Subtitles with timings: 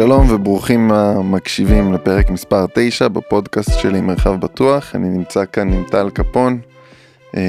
[0.00, 4.94] שלום וברוכים המקשיבים לפרק מספר 9 בפודקאסט שלי מרחב בטוח.
[4.94, 6.60] אני נמצא כאן עם טל קפון,
[7.36, 7.42] אה,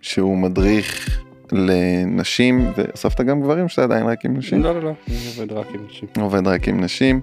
[0.00, 1.20] שהוא מדריך
[1.52, 4.62] לנשים, והוספת גם גברים שאתה עדיין רק עם נשים?
[4.62, 6.08] לא, לא, לא, אני עובד רק עם נשים.
[6.20, 7.20] עובד רק עם נשים.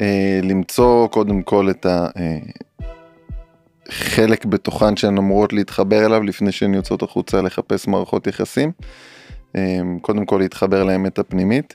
[0.00, 1.86] אה, למצוא קודם כל את
[3.88, 8.72] החלק בתוכן שהן אמורות להתחבר אליו לפני שהן יוצאות החוצה לחפש מערכות יחסים.
[9.56, 11.74] אה, קודם כל להתחבר לאמת הפנימית.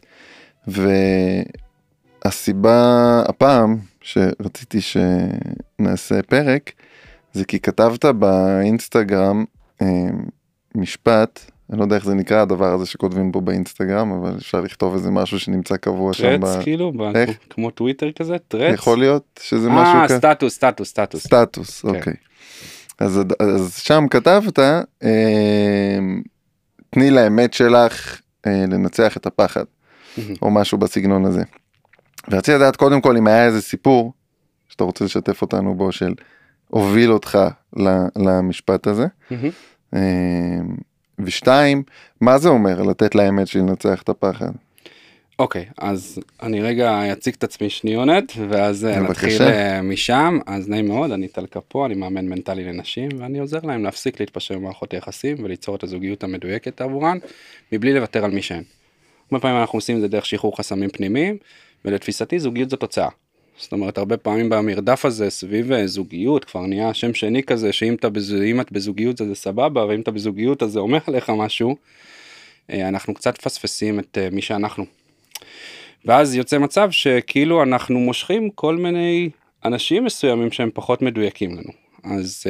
[2.25, 6.71] והסיבה הפעם שרציתי שנעשה פרק
[7.33, 9.45] זה כי כתבת באינסטגרם
[9.81, 9.87] אה,
[10.75, 14.93] משפט אני לא יודע איך זה נקרא הדבר הזה שכותבים פה באינסטגרם אבל אפשר לכתוב
[14.93, 16.23] איזה משהו שנמצא קבוע שם.
[16.23, 16.93] Threads כאילו?
[17.15, 17.29] איך?
[17.49, 18.37] כמו טוויטר כזה?
[18.47, 18.73] Threads?
[18.73, 20.13] יכול להיות שזה משהו כזה.
[20.13, 21.23] אה סטטוס סטטוס סטטוס.
[21.23, 21.87] סטטוס כן.
[21.87, 22.13] אוקיי.
[22.99, 25.99] אז, אז שם כתבת אה,
[26.89, 29.63] תני לאמת שלך אה, לנצח את הפחד.
[30.41, 31.43] או משהו בסגנון הזה.
[32.29, 34.13] ורציתי לדעת קודם כל אם היה איזה סיפור
[34.69, 36.13] שאתה רוצה לשתף אותנו בו של
[36.67, 37.37] הוביל אותך
[38.15, 39.05] למשפט הזה.
[39.93, 39.99] אמ,
[41.19, 41.83] ושתיים,
[42.21, 44.51] מה זה אומר לתת לאמת של לנצח את הפחד?
[45.39, 50.39] אוקיי, okay, אז אני רגע אציג את עצמי שניונת, ואז אה, נתחיל uh, משם.
[50.47, 54.55] אז נעים מאוד, אני טל קפו, אני מאמן מנטלי לנשים, ואני עוזר להם להפסיק להתפשר
[54.55, 57.17] במערכות היחסים וליצור את הזוגיות המדויקת עבורן,
[57.71, 58.63] מבלי לוותר על מי שהן.
[59.31, 61.37] הרבה פעמים אנחנו עושים את זה דרך שחרור חסמים פנימיים,
[61.85, 63.09] ולתפיסתי זוגיות זו תוצאה.
[63.57, 67.95] זאת אומרת הרבה פעמים במרדף הזה סביב אה, זוגיות כבר נהיה שם שני כזה שאם
[68.03, 68.33] בז...
[68.61, 71.75] את בזוגיות זה, זה סבבה ואם אתה בזוגיות אז זה אומר עליך משהו.
[72.69, 74.85] אה, אנחנו קצת מפספסים את אה, מי שאנחנו.
[76.05, 79.29] ואז יוצא מצב שכאילו אנחנו מושכים כל מיני
[79.65, 81.71] אנשים מסוימים שהם פחות מדויקים לנו.
[82.03, 82.43] אז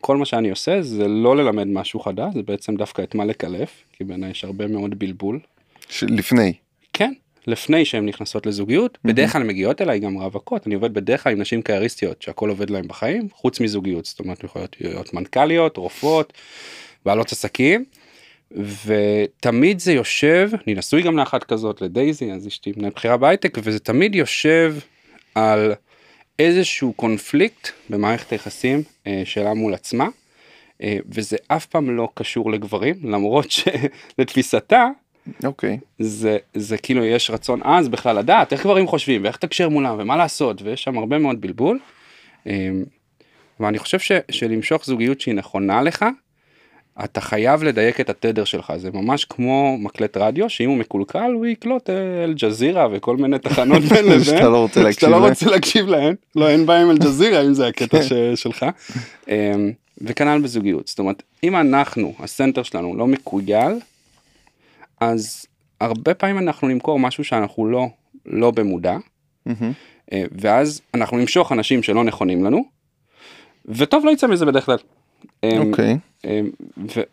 [0.00, 3.84] כל מה שאני עושה זה לא ללמד משהו חדש זה בעצם דווקא את מה לקלף
[3.92, 5.40] כי בעיניי יש הרבה מאוד בלבול.
[6.02, 6.52] לפני.
[6.92, 7.12] כן,
[7.46, 9.08] לפני שהן נכנסות לזוגיות, mm-hmm.
[9.08, 12.70] בדרך כלל מגיעות אליי גם רווקות, אני עובד בדרך כלל עם נשים קייריסטיות שהכל עובד
[12.70, 16.32] להם בחיים, חוץ מזוגיות, זאת אומרת יכולות להיות מנכ"ליות, רופאות,
[17.04, 17.84] בעלות עסקים,
[18.86, 23.78] ותמיד זה יושב, אני נשוי גם לאחת כזאת, לדייזי, אז אשתי מנהל בחירה בהייטק, וזה
[23.78, 24.76] תמיד יושב
[25.34, 25.74] על
[26.38, 30.08] איזשהו קונפליקט במערכת היחסים אה, שלה מול עצמה.
[30.82, 34.88] אה, וזה אף פעם לא קשור לגברים למרות שלתפיסתה
[35.44, 35.78] אוקיי.
[35.82, 35.86] Okay.
[35.98, 40.16] זה, זה כאילו יש רצון עז בכלל לדעת איך גברים חושבים ואיך תקשר מולם ומה
[40.16, 41.78] לעשות ויש שם הרבה מאוד בלבול.
[42.46, 42.84] אמ,
[43.60, 46.04] ואני חושב ש, שלמשוך זוגיות שהיא נכונה לך,
[47.04, 51.46] אתה חייב לדייק את התדר שלך זה ממש כמו מקלט רדיו שאם הוא מקולקל הוא
[51.46, 55.86] יקלוט אה, אל-ג'זירה וכל מיני תחנות בין לבין שאתה לא רוצה להקשיב, לא רוצה להקשיב
[55.86, 58.12] להן לא אין בעיה עם אל-ג'זירה אם זה הקטע ש,
[58.42, 58.66] שלך
[59.28, 63.72] אמ, וכנ"ל בזוגיות זאת אומרת אם אנחנו הסנטר שלנו לא מקוייל
[65.00, 65.46] אז
[65.80, 67.86] הרבה פעמים אנחנו נמכור משהו שאנחנו לא,
[68.26, 68.96] לא במודע,
[69.48, 70.12] mm-hmm.
[70.12, 72.64] ואז אנחנו נמשוך אנשים שלא נכונים לנו,
[73.66, 74.78] וטוב לא יצא מזה בדרך כלל.
[75.44, 75.98] אוקיי.
[76.26, 76.28] Okay.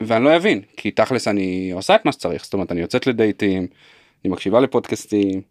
[0.01, 3.68] ואני לא אבין, כי תכלס אני עושה את מה שצריך, זאת אומרת אני יוצאת לדייטים,
[4.25, 5.41] אני מקשיבה לפודקאסטים,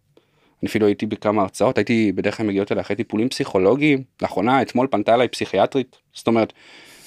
[0.63, 4.87] אני אפילו הייתי בכמה הרצאות, הייתי בדרך כלל מגיעות אליי אחרי טיפולים פסיכולוגיים, לאחרונה אתמול
[4.91, 6.53] פנתה אליי פסיכיאטרית, זאת אומרת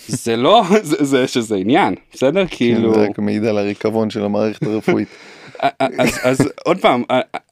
[0.07, 4.63] זה לא זה, זה שזה עניין בסדר כאילו זה רק מעיד על הריקבון של המערכת
[4.63, 5.07] הרפואית.
[5.79, 7.03] אז, אז עוד פעם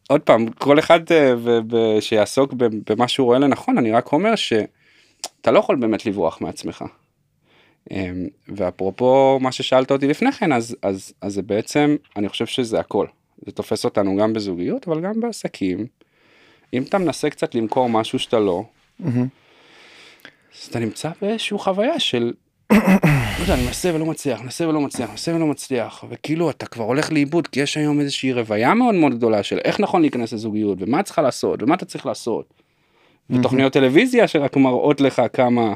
[0.09, 2.53] עוד פעם כל אחד אה, שיעסוק
[2.89, 6.85] במה שהוא רואה לנכון אני רק אומר שאתה לא יכול באמת לברוח מעצמך.
[7.91, 12.79] אמ, ואפרופו מה ששאלת אותי לפני כן אז אז אז זה בעצם אני חושב שזה
[12.79, 13.07] הכל
[13.45, 15.85] זה תופס אותנו גם בזוגיות אבל גם בעסקים.
[16.73, 18.63] אם אתה מנסה קצת למכור משהו שאתה לא.
[20.61, 22.33] אז אתה נמצא באיזשהו חוויה של
[22.75, 26.83] לא יודע, אני מנסה ולא מצליח, מנסה ולא מצליח, מנסה ולא מצליח, וכאילו אתה כבר
[26.83, 30.77] הולך לאיבוד, כי יש היום איזושהי רוויה מאוד מאוד גדולה של איך נכון להיכנס לזוגיות,
[30.81, 32.53] ומה צריכה לעשות, ומה אתה צריך לעשות.
[33.29, 35.73] ותוכניות טלוויזיה שרק מראות לך כמה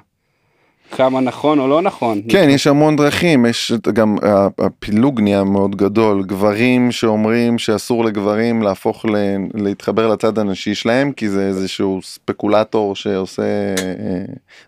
[0.92, 2.22] כמה נכון או לא נכון.
[2.30, 4.16] כן, יש המון דרכים, יש גם,
[4.60, 9.16] הפילוג נהיה מאוד גדול, גברים שאומרים שאסור לגברים להפוך, ל,
[9.54, 13.76] להתחבר לצד הנשי שלהם, כי זה איזשהו ספקולטור שעושה, אה,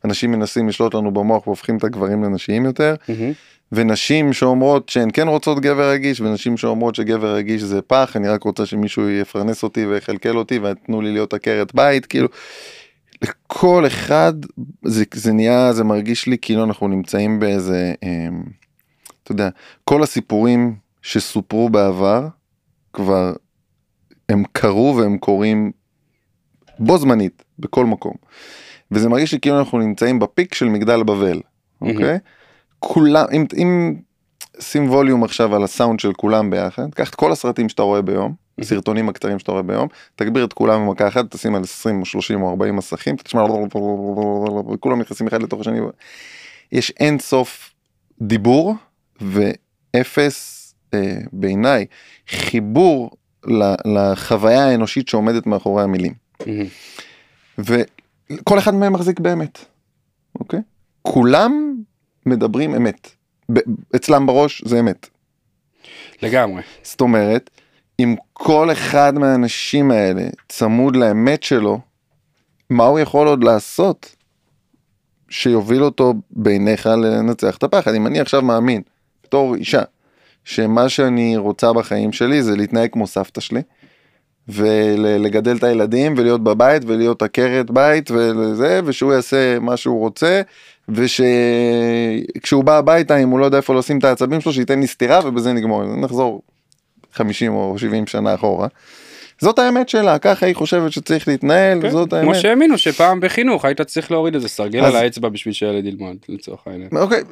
[0.06, 2.96] אנשים מנסים לשלוט לנו במוח והופכים את הגברים לנשיים יותר.
[3.72, 8.44] ונשים שאומרות שהן כן רוצות גבר רגיש ונשים שאומרות שגבר רגיש זה פח אני רק
[8.44, 12.28] רוצה שמישהו יפרנס אותי ויכלכל אותי ותנו לי להיות עקרת בית כאילו
[13.22, 14.34] לכל אחד
[14.86, 18.28] זה, זה נהיה זה מרגיש לי כאילו אנחנו נמצאים באיזה אה,
[19.24, 19.50] אתה יודע
[19.84, 22.28] כל הסיפורים שסופרו בעבר
[22.94, 23.34] כבר
[24.30, 25.72] הם קרו והם קורים
[26.80, 28.14] בו זמנית בכל מקום.
[28.92, 31.42] וזה מרגיש לי כאילו אנחנו נמצאים בפיק של מגדל בבל
[31.82, 32.20] אוקיי
[32.80, 33.96] כולם אם, אם
[34.60, 38.34] שים ווליום עכשיו על הסאונד של כולם ביחד קח את כל הסרטים שאתה רואה ביום
[38.62, 42.42] הסרטונים הקצרים שאתה רואה ביום, תגביר את כולם במכה אחת, תשים על 20 או 30
[42.42, 43.44] או 40 מסכים, תשמע,
[44.80, 45.80] כולם נכנסים אחד לתוך השני.
[46.72, 47.74] יש אין סוף
[48.22, 48.76] דיבור
[49.22, 50.62] ואפס
[50.94, 51.86] אה, בעיניי
[52.28, 53.12] חיבור
[53.86, 56.14] לחוויה האנושית שעומדת מאחורי המילים.
[57.58, 59.66] וכל אחד מהם מחזיק באמת,
[60.40, 60.60] אוקיי?
[61.02, 61.76] כולם
[62.26, 63.10] מדברים אמת.
[63.96, 65.08] אצלם בראש זה אמת.
[66.22, 66.62] לגמרי.
[66.84, 67.50] זאת אומרת,
[68.04, 71.80] אם כל אחד מהאנשים האלה צמוד לאמת שלו,
[72.70, 74.16] מה הוא יכול עוד לעשות
[75.30, 77.94] שיוביל אותו בעיניך לנצח את הפחד?
[77.94, 78.82] אם אני עכשיו מאמין,
[79.24, 79.82] בתור אישה,
[80.44, 83.62] שמה שאני רוצה בחיים שלי זה להתנהג כמו סבתא שלי.
[84.48, 90.42] ולגדל את הילדים ולהיות בבית ולהיות עקרת בית וזה ושהוא יעשה מה שהוא רוצה
[90.90, 95.20] ושכשהוא בא הביתה אם הוא לא יודע איפה לשים את העצבים שלו שייתן לי סטירה
[95.28, 96.42] ובזה נגמור נחזור
[97.14, 98.68] 50 או 70 שנה אחורה.
[99.42, 102.26] זאת האמת שלה, ככה היא חושבת שצריך להתנהל, כן, זאת האמת.
[102.26, 104.96] כמו שהאמינו שפעם בחינוך היית צריך להוריד איזה סרגל אז...
[104.96, 106.90] על האצבע בשביל שהילד ילמוד, לצורך העניין.
[106.96, 107.24] אוקיי,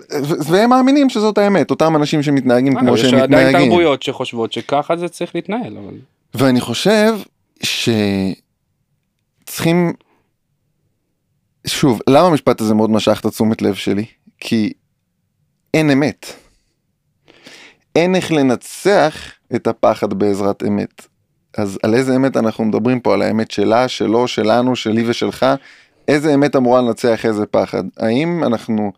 [0.45, 3.49] והם מאמינים שזאת האמת, אותם אנשים שמתנהגים כמו שהם מתנהגים.
[3.49, 5.93] יש עדיין תרבויות שחושבות שככה זה צריך להתנהל, אבל...
[6.33, 7.15] ואני חושב
[9.45, 9.93] שצריכים...
[11.67, 14.05] שוב, למה המשפט הזה מאוד משך את התשומת לב שלי?
[14.39, 14.73] כי
[15.73, 16.33] אין אמת.
[17.95, 21.07] אין איך לנצח את הפחד בעזרת אמת.
[21.57, 23.13] אז על איזה אמת אנחנו מדברים פה?
[23.13, 25.45] על האמת שלה, שלו, שלנו, שלי ושלך?
[26.07, 27.83] איזה אמת אמורה לנצח איזה פחד?
[27.97, 28.91] האם אנחנו,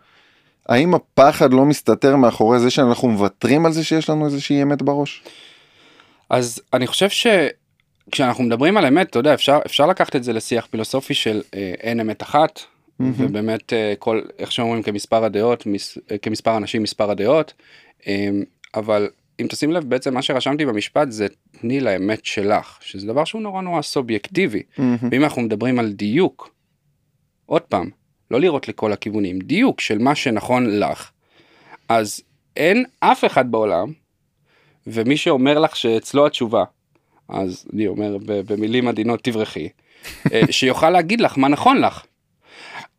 [0.69, 5.23] האם הפחד לא מסתתר מאחורי זה שאנחנו מוותרים על זה שיש לנו איזושהי אמת בראש?
[6.29, 10.67] אז אני חושב שכשאנחנו מדברים על אמת, אתה יודע, אפשר, אפשר לקחת את זה לשיח
[10.71, 13.03] פילוסופי של אה, אין אמת אחת, mm-hmm.
[13.17, 17.53] ובאמת אה, כל, איך שאומרים, כמספר הדעות, מס, אה, כמספר אנשים, מספר הדעות,
[18.07, 18.29] אה,
[18.75, 19.09] אבל
[19.41, 23.61] אם תשים לב בעצם מה שרשמתי במשפט זה תני לאמת שלך שזה דבר שהוא נורא
[23.61, 24.81] נורא סובייקטיבי mm-hmm.
[25.11, 26.55] ואם אנחנו מדברים על דיוק.
[27.45, 27.89] עוד פעם
[28.31, 31.11] לא לראות לכל הכיוונים דיוק של מה שנכון לך.
[31.89, 32.21] אז
[32.57, 33.91] אין אף אחד בעולם
[34.87, 36.63] ומי שאומר לך שאצלו התשובה
[37.29, 39.69] אז אני אומר במילים עדינות תברכי
[40.33, 42.05] אה, שיוכל להגיד לך מה נכון לך.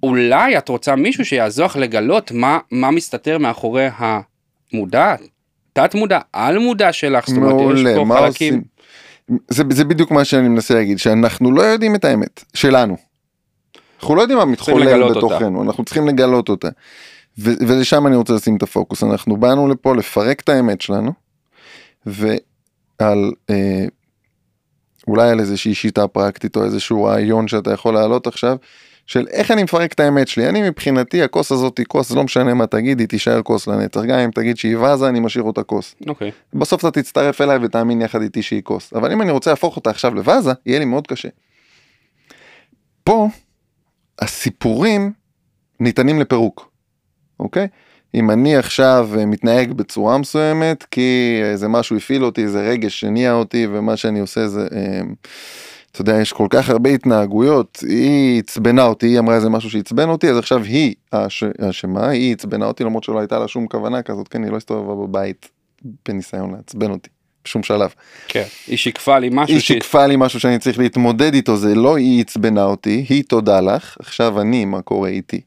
[0.02, 5.20] אולי את רוצה מישהו שיעזור לך לגלות מה מה מסתתר מאחורי המודעת
[5.72, 8.54] תת מודע, על מודע שלך, זאת אומרת, יש פה חלקים.
[8.54, 8.62] עושים?
[9.48, 12.96] זה, זה בדיוק מה שאני מנסה להגיד, שאנחנו לא יודעים את האמת שלנו.
[14.00, 15.66] אנחנו לא יודעים מה מתחולל בתוכנו, אותה.
[15.66, 16.68] אנחנו צריכים לגלות אותה.
[17.38, 21.12] ו- ולשם אני רוצה לשים את הפוקוס, אנחנו באנו לפה לפרק את האמת שלנו,
[22.06, 23.84] ועל אה,
[25.08, 28.56] אולי על איזושהי שיטה פרקטית או איזשהו רעיון שאתה יכול להעלות עכשיו,
[29.06, 30.48] של איך אני מפרק את האמת שלי.
[30.48, 34.00] אני מבחינתי הכוס הזאת היא כוס, לא משנה מה תגיד, היא תישאר כוס לנצח.
[34.00, 35.94] גם אם תגיד שהיא ואזה, אני משאיר אותה כוס.
[36.08, 36.28] אוקיי.
[36.28, 36.58] Okay.
[36.58, 38.92] בסוף אתה תצטרף אליי ותאמין יחד איתי שהיא כוס.
[38.94, 41.28] אבל אם אני רוצה להפוך אותה עכשיו לוואזה, יהיה לי מאוד קשה.
[43.04, 43.28] פה,
[44.18, 45.12] הסיפורים
[45.80, 46.70] ניתנים לפירוק,
[47.40, 47.68] אוקיי?
[48.14, 53.66] אם אני עכשיו מתנהג בצורה מסוימת, כי איזה משהו הפעיל אותי, איזה רגש שניע אותי,
[53.72, 54.68] ומה שאני עושה זה...
[54.72, 55.00] אה,
[55.92, 60.08] אתה יודע, יש כל כך הרבה התנהגויות, היא עצבנה אותי, היא אמרה איזה משהו שעצבן
[60.08, 60.94] אותי, אז עכשיו היא
[61.60, 65.06] אשמה, היא עצבנה אותי למרות שלא הייתה לה שום כוונה כזאת, כן, היא לא הסתובבה
[65.06, 65.48] בבית
[66.08, 67.10] בניסיון לעצבן אותי,
[67.44, 67.94] בשום שלב.
[68.28, 69.54] כן, היא שיקפה לי משהו.
[69.54, 69.68] היא ש...
[69.68, 73.96] שיקפה לי משהו שאני צריך להתמודד איתו, זה לא היא עצבנה אותי, היא תודה לך,
[74.00, 75.40] עכשיו אני, מה קורה איתי.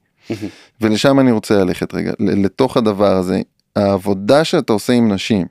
[0.81, 3.41] ולשם אני רוצה ללכת רגע, לתוך הדבר הזה,
[3.75, 5.47] העבודה שאתה עושה עם נשים,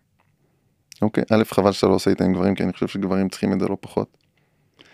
[1.02, 3.60] אוקיי, א', חבל שאתה לא עושה איתה עם גברים, כי אני חושב שגברים צריכים את
[3.60, 4.23] זה לא פחות.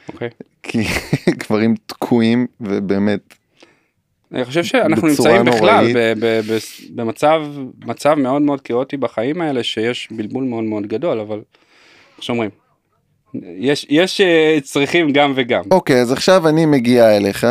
[0.09, 0.29] אוקיי.
[0.63, 0.79] כי
[1.41, 3.21] גברים תקועים ובאמת.
[4.33, 5.87] אני חושב שאנחנו נמצאים בכלל
[6.95, 7.43] במצב
[7.85, 11.41] מצב מאוד מאוד כאוטי בחיים האלה שיש בלבול מאוד מאוד גדול אבל.
[12.17, 12.51] איך שאומרים.
[13.59, 15.63] יש יש אה, צריכים גם וגם.
[15.71, 17.47] אוקיי אז עכשיו אני מגיעה אליך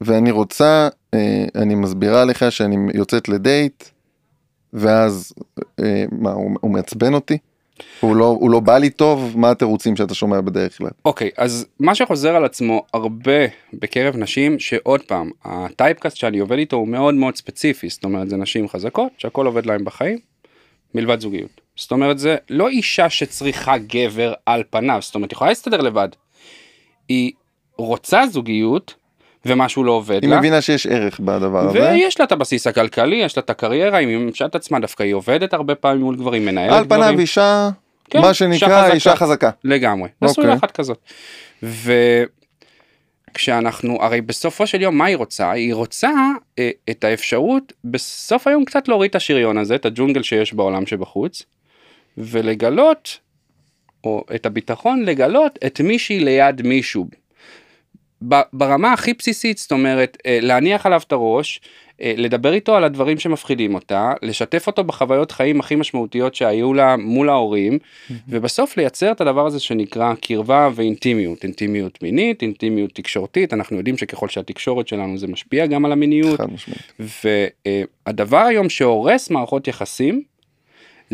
[0.00, 3.84] ואני רוצה אה, אני מסבירה לך שאני יוצאת לדייט
[4.72, 5.32] ואז
[5.80, 7.38] אה, מה הוא מעצבן אותי.
[8.00, 10.90] הוא לא, הוא לא בא לי טוב, מה התירוצים שאתה שומע בדרך כלל?
[11.04, 16.58] אוקיי, okay, אז מה שחוזר על עצמו הרבה בקרב נשים, שעוד פעם, הטייפקאסט שאני עובד
[16.58, 20.18] איתו הוא מאוד מאוד ספציפי, זאת אומרת זה נשים חזקות שהכל עובד להם בחיים,
[20.94, 21.60] מלבד זוגיות.
[21.76, 26.08] זאת אומרת זה לא אישה שצריכה גבר על פניו, זאת אומרת היא יכולה להסתדר לבד.
[27.08, 27.32] היא
[27.78, 28.94] רוצה זוגיות,
[29.46, 30.36] ומשהו לא עובד היא לה.
[30.36, 31.78] היא מבינה שיש ערך בדבר הזה.
[31.78, 35.14] ויש לה את הבסיס הכלכלי, יש לה את הקריירה, היא ממשלה את עצמה, דווקא היא
[35.14, 37.02] עובדת הרבה פעמים מול גברים, מנהלת גברים.
[37.02, 37.70] על פניו אישה,
[38.10, 39.50] כן, מה שנקרא אישה, אישה חזקה.
[39.64, 40.54] לגמרי, נשוי okay.
[40.54, 40.98] אחת כזאת.
[43.32, 45.50] וכשאנחנו, הרי בסופו של יום מה היא רוצה?
[45.50, 46.10] היא רוצה
[46.58, 51.42] אה, את האפשרות בסוף היום קצת להוריד את השריון הזה, את הג'ונגל שיש בעולם שבחוץ,
[52.18, 53.18] ולגלות
[54.04, 57.06] או את הביטחון לגלות את מישהי ליד מישהו.
[58.52, 61.60] ברמה הכי בסיסית, זאת אומרת, אה, להניח עליו את הראש,
[62.02, 66.96] אה, לדבר איתו על הדברים שמפחידים אותה, לשתף אותו בחוויות חיים הכי משמעותיות שהיו לה
[66.96, 67.78] מול ההורים,
[68.28, 74.28] ובסוף לייצר את הדבר הזה שנקרא קרבה ואינטימיות, אינטימיות מינית, אינטימיות תקשורתית, אנחנו יודעים שככל
[74.28, 76.40] שהתקשורת שלנו זה משפיע גם על המיניות,
[78.06, 80.22] והדבר היום שהורס מערכות יחסים,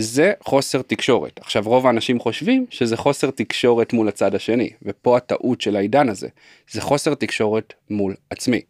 [0.01, 1.41] זה חוסר תקשורת.
[1.41, 6.29] עכשיו רוב האנשים חושבים שזה חוסר תקשורת מול הצד השני, ופה הטעות של העידן הזה,
[6.71, 8.61] זה חוסר תקשורת מול עצמי.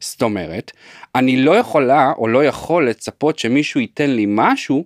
[0.00, 0.72] זאת אומרת,
[1.14, 4.84] אני לא יכולה או לא יכול לצפות שמישהו ייתן לי משהו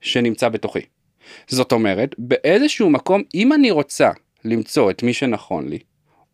[0.00, 0.80] שנמצא בתוכי.
[1.48, 4.10] זאת אומרת, באיזשהו מקום, אם אני רוצה
[4.44, 5.78] למצוא את מי שנכון לי,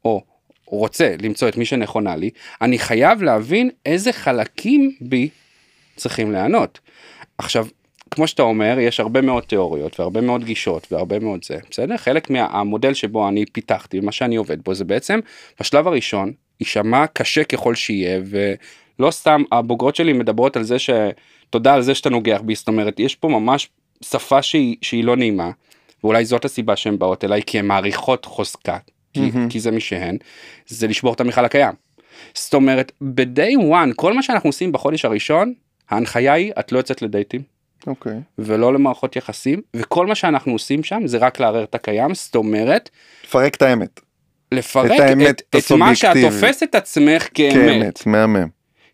[0.05, 0.25] או
[0.67, 2.31] רוצה למצוא את מי שנכונה לי,
[2.63, 5.29] אני חייב להבין איזה חלקים בי
[5.97, 6.81] צריכים להיענות.
[7.39, 7.67] עכשיו,
[8.11, 11.97] כמו שאתה אומר, יש הרבה מאוד תיאוריות והרבה מאוד גישות והרבה מאוד זה, בסדר?
[11.97, 15.21] חלק מהמודל שבו אני פיתחתי, מה שאני עובד בו, זה בעצם,
[15.61, 21.83] בשלב הראשון, יישמע קשה ככל שיהיה, ולא סתם הבוגרות שלי מדברות על זה שתודה על
[21.83, 23.69] זה שאתה נוגח בי, זאת אומרת, יש פה ממש
[24.05, 25.51] שפה שהיא, שהיא לא נעימה,
[26.05, 28.79] ואולי זאת הסיבה שהן באות אליי, כי הן מעריכות חוזקה,
[29.13, 29.51] כי, mm-hmm.
[29.51, 30.17] כי זה מי שהן,
[30.67, 31.75] זה לשבור את המכל הקיים.
[32.35, 35.55] זאת אומרת, ב-day one, כל מה שאנחנו עושים בחודש הראשון,
[35.91, 37.58] ההנחיה היא, את לא יוצאת לדייטים.
[37.89, 38.13] אוקיי.
[38.13, 38.17] Okay.
[38.39, 42.91] ולא למערכות יחסים וכל מה שאנחנו עושים שם זה רק לערער את הקיים זאת אומרת.
[43.25, 44.01] לפרק את האמת.
[44.53, 47.55] לפרק את, האמת את, את מה שאת תופסת את עצמך כאמת.
[47.55, 48.49] כאמת, מהמם.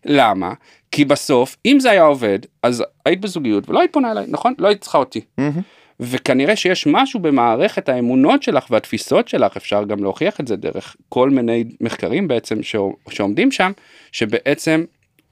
[0.05, 0.53] למה?
[0.91, 4.67] כי בסוף אם זה היה עובד אז היית בזוגיות ולא היית פונה אליי נכון לא
[4.67, 5.21] היית צריכה אותי.
[5.39, 5.61] Mm-hmm.
[5.99, 11.29] וכנראה שיש משהו במערכת האמונות שלך והתפיסות שלך אפשר גם להוכיח את זה דרך כל
[11.29, 12.63] מיני מחקרים בעצם
[13.09, 13.71] שעומדים שם
[14.11, 14.83] שבעצם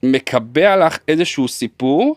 [0.04, 2.16] מקבע לך איזשהו סיפור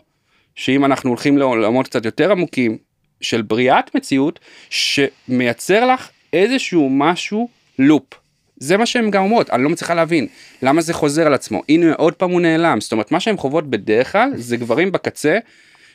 [0.57, 2.77] שאם אנחנו הולכים לעולמות קצת יותר עמוקים
[3.21, 7.49] של בריאת מציאות, שמייצר לך איזשהו משהו
[7.79, 8.13] לופ.
[8.57, 10.27] זה מה שהן גם אומרות, אני לא מצליחה להבין.
[10.61, 13.69] למה זה חוזר על עצמו, הנה עוד פעם הוא נעלם, זאת אומרת מה שהן חוות
[13.69, 15.37] בדרך כלל זה גברים בקצה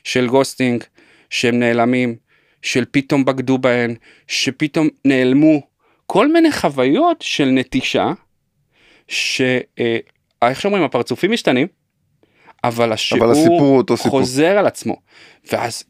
[0.04, 0.84] של גוסטינג,
[1.30, 2.14] שהם נעלמים,
[2.62, 3.94] של פתאום בגדו בהן,
[4.28, 5.62] שפתאום נעלמו,
[6.06, 8.12] כל מיני חוויות של נטישה,
[9.08, 10.02] שאיך
[10.42, 11.66] אה, שאומרים הפרצופים משתנים,
[12.64, 14.58] אבל השיעור, אבל הסיפור חוזר סיפור.
[14.58, 14.96] על עצמו.
[15.52, 15.84] ואז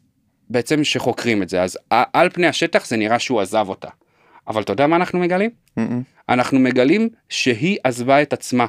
[0.49, 3.89] בעצם שחוקרים את זה, אז על פני השטח זה נראה שהוא עזב אותה.
[4.47, 5.49] אבל אתה יודע מה אנחנו מגלים?
[5.79, 5.81] Mm-mm.
[6.29, 8.65] אנחנו מגלים שהיא עזבה את עצמה.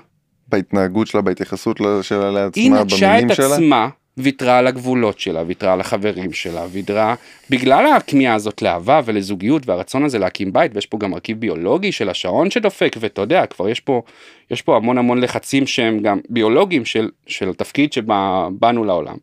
[0.48, 3.54] בהתנהגות שלה, בהתייחסות שלה לעצמה, היא נטשה את שלה?
[3.54, 7.14] עצמה, ויתרה על הגבולות שלה, ויתרה על החברים שלה, ויתרה,
[7.50, 12.10] בגלל הכמיהה הזאת לאהבה ולזוגיות והרצון הזה להקים בית, ויש פה גם מרכיב ביולוגי של
[12.10, 14.02] השעון שדופק, ואתה יודע, כבר יש פה,
[14.50, 19.16] יש פה המון המון לחצים שהם גם ביולוגיים של, של התפקיד שבאנו לעולם.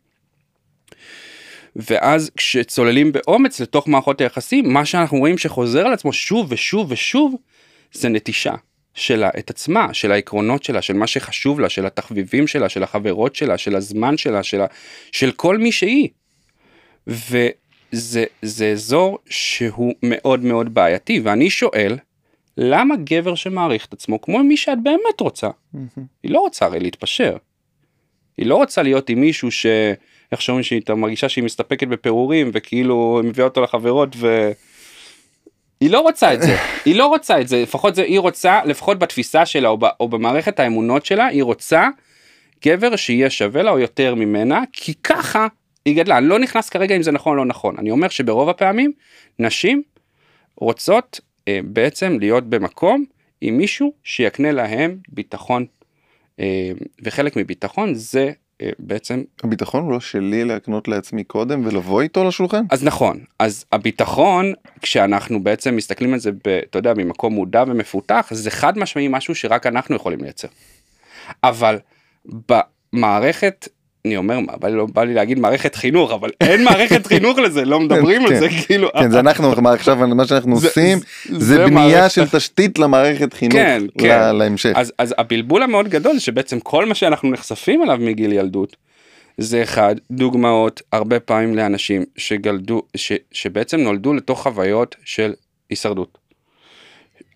[1.76, 7.36] ואז כשצוללים באומץ לתוך מערכות היחסים, מה שאנחנו רואים שחוזר על עצמו שוב ושוב ושוב,
[7.94, 8.54] זה נטישה.
[8.96, 13.36] שלה, את עצמה, של העקרונות שלה, של מה שחשוב לה, של התחביבים שלה, של החברות
[13.36, 14.62] שלה, של הזמן שלה, של,
[15.12, 16.10] של כל מי שהיא.
[17.08, 21.98] וזה זה אזור שהוא מאוד מאוד בעייתי, ואני שואל,
[22.58, 26.02] למה גבר שמעריך את עצמו כמו מי שאת באמת רוצה, mm-hmm.
[26.24, 27.38] היא לא רוצה הרי להתפשר.
[28.38, 29.66] היא לא רוצה להיות עם מישהו ש...
[30.32, 34.52] איך שאומרים שהיא מרגישה שהיא מסתפקת בפירורים וכאילו מביאה אותו לחברות ו...
[35.82, 39.00] היא לא רוצה את זה, היא לא רוצה את זה, לפחות זה, היא רוצה, לפחות
[39.00, 41.90] בתפיסה שלה או, ב, או במערכת האמונות שלה, היא רוצה
[42.66, 45.48] גבר שיהיה שווה לה או יותר ממנה, כי ככה
[45.86, 46.18] היא גדלה.
[46.18, 48.92] אני לא נכנס כרגע אם זה נכון או לא נכון, אני אומר שברוב הפעמים
[49.40, 49.82] נשים
[50.56, 53.06] רוצות אה, בעצם להיות במקום
[53.42, 55.66] עם מישהו שיקנה להם ביטחון,
[56.40, 56.72] אה,
[57.04, 58.32] וחלק מביטחון זה
[58.80, 64.54] בעצם הביטחון הוא לא שלי להקנות לעצמי קודם ולבוא איתו לשולחן אז נכון אז הביטחון
[64.82, 69.36] כשאנחנו בעצם מסתכלים על זה ב, אתה יודע ממקום מודע ומפותח זה חד משמעי משהו
[69.36, 70.48] שרק אנחנו יכולים לייצר.
[71.44, 71.80] אבל
[72.94, 73.68] במערכת
[74.06, 77.38] אני אומר מה בא לי, לא בא לי להגיד מערכת חינוך אבל אין מערכת חינוך
[77.38, 78.62] לזה לא מדברים על זה כן.
[78.62, 83.84] כאילו כן זה אנחנו עכשיו מה שאנחנו עושים זה בנייה של תשתית למערכת חינוך כן,
[83.98, 84.36] כן.
[84.36, 88.76] להמשך אז הבלבול המאוד גדול שבעצם כל מה שאנחנו נחשפים אליו מגיל ילדות
[89.38, 95.34] זה אחד דוגמאות הרבה פעמים לאנשים שגלדו ש, שבעצם נולדו לתוך חוויות של
[95.70, 96.18] הישרדות.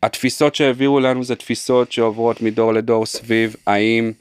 [0.03, 4.11] התפיסות שהעבירו לנו זה תפיסות שעוברות מדור לדור סביב האם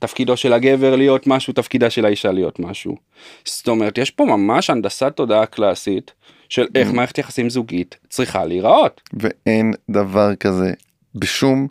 [0.00, 2.96] תפקידו של הגבר להיות משהו, תפקידה של האישה להיות משהו.
[3.44, 6.12] זאת אומרת, יש פה ממש הנדסת תודעה קלאסית
[6.48, 6.92] של איך mm.
[6.92, 9.00] מערכת יחסים זוגית צריכה להיראות.
[9.12, 10.72] ואין דבר כזה
[11.14, 11.66] בשום,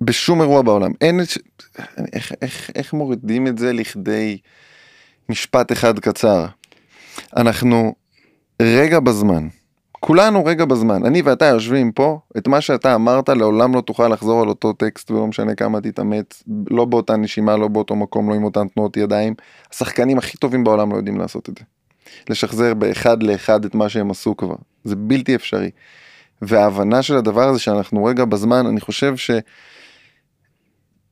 [0.00, 0.92] בשום אירוע בעולם.
[1.00, 1.20] אין,
[2.12, 4.38] איך, איך, איך מורידים את זה לכדי
[5.28, 6.46] משפט אחד קצר.
[7.36, 7.94] אנחנו
[8.62, 9.48] רגע בזמן.
[10.06, 11.06] כולנו רגע בזמן.
[11.06, 15.10] אני ואתה יושבים פה, את מה שאתה אמרת לעולם לא תוכל לחזור על אותו טקסט
[15.10, 19.34] ולא משנה כמה תתאמץ, לא באותה נשימה, לא באותו מקום, לא עם אותן תנועות ידיים.
[19.72, 21.64] השחקנים הכי טובים בעולם לא יודעים לעשות את זה.
[22.28, 24.54] לשחזר באחד לאחד את מה שהם עשו כבר.
[24.84, 25.70] זה בלתי אפשרי.
[26.42, 29.30] וההבנה של הדבר הזה שאנחנו רגע בזמן, אני חושב ש...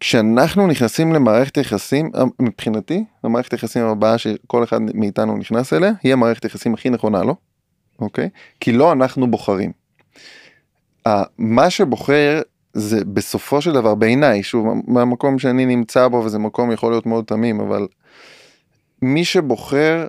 [0.01, 6.45] כשאנחנו נכנסים למערכת יחסים, מבחינתי, המערכת יחסים הבאה שכל אחד מאיתנו נכנס אליה, היא המערכת
[6.45, 7.37] יחסים הכי נכונה לו,
[8.03, 8.29] אוקיי?
[8.61, 9.73] כי לא אנחנו בוחרים.
[11.39, 12.41] מה שבוחר
[12.73, 17.25] זה בסופו של דבר בעיניי, שוב, מהמקום שאני נמצא בו וזה מקום יכול להיות מאוד
[17.25, 17.87] תמים, אבל
[19.03, 20.09] מי שבוחר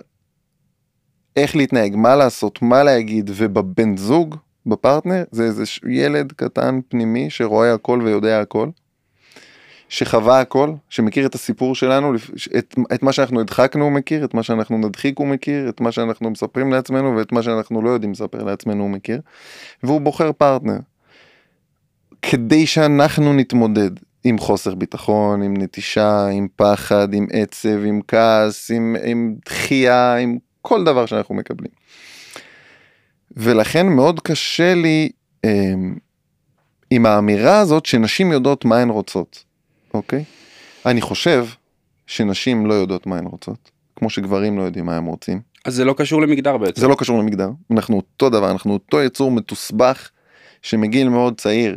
[1.36, 4.36] איך להתנהג, מה לעשות, מה להגיד, ובבן זוג,
[4.66, 8.68] בפרטנר, זה איזה ילד קטן פנימי שרואה הכל ויודע הכל.
[9.94, 12.12] שחווה הכל, שמכיר את הסיפור שלנו,
[12.58, 15.92] את, את מה שאנחנו הדחקנו הוא מכיר, את מה שאנחנו נדחיק הוא מכיר, את מה
[15.92, 19.20] שאנחנו מספרים לעצמנו ואת מה שאנחנו לא יודעים לספר לעצמנו הוא מכיר,
[19.82, 20.78] והוא בוחר פרטנר.
[22.22, 23.90] כדי שאנחנו נתמודד
[24.24, 30.38] עם חוסר ביטחון, עם נטישה, עם פחד, עם עצב, עם כעס, עם, עם דחייה, עם
[30.62, 31.72] כל דבר שאנחנו מקבלים.
[33.36, 35.10] ולכן מאוד קשה לי
[35.44, 35.74] אה,
[36.90, 39.43] עם האמירה הזאת שנשים יודעות מה הן רוצות.
[39.94, 40.24] אוקיי?
[40.86, 41.46] אני חושב
[42.06, 45.40] שנשים לא יודעות מה הן רוצות, כמו שגברים לא יודעים מה הם רוצים.
[45.64, 46.80] אז זה לא קשור למגדר בעצם.
[46.80, 50.10] זה לא קשור למגדר, אנחנו אותו דבר, אנחנו אותו יצור מתוסבך
[50.62, 51.76] שמגיל מאוד צעיר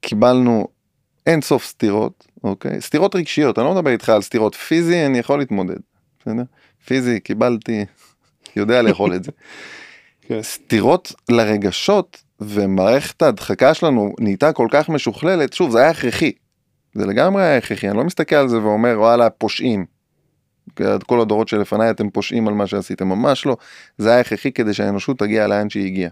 [0.00, 0.68] קיבלנו
[1.26, 2.80] אין סוף סתירות, אוקיי?
[2.80, 5.78] סתירות רגשיות, אני לא מדבר איתך על סתירות פיזי, אני יכול להתמודד,
[6.20, 6.42] בסדר?
[6.86, 7.84] פיזי, קיבלתי,
[8.56, 9.30] יודע לאכול את זה.
[10.20, 10.42] כן.
[10.42, 16.32] סתירות לרגשות ומערכת ההדחקה שלנו נהייתה כל כך משוכללת, שוב זה היה הכרחי,
[16.94, 19.86] זה לגמרי היה הכרחי, אני לא מסתכל על זה ואומר וואלה פושעים.
[21.06, 23.56] כל הדורות שלפניי אתם פושעים על מה שעשיתם, ממש לא.
[23.98, 26.10] זה היה הכרחי כדי שהאנושות תגיע לאן שהיא הגיעה.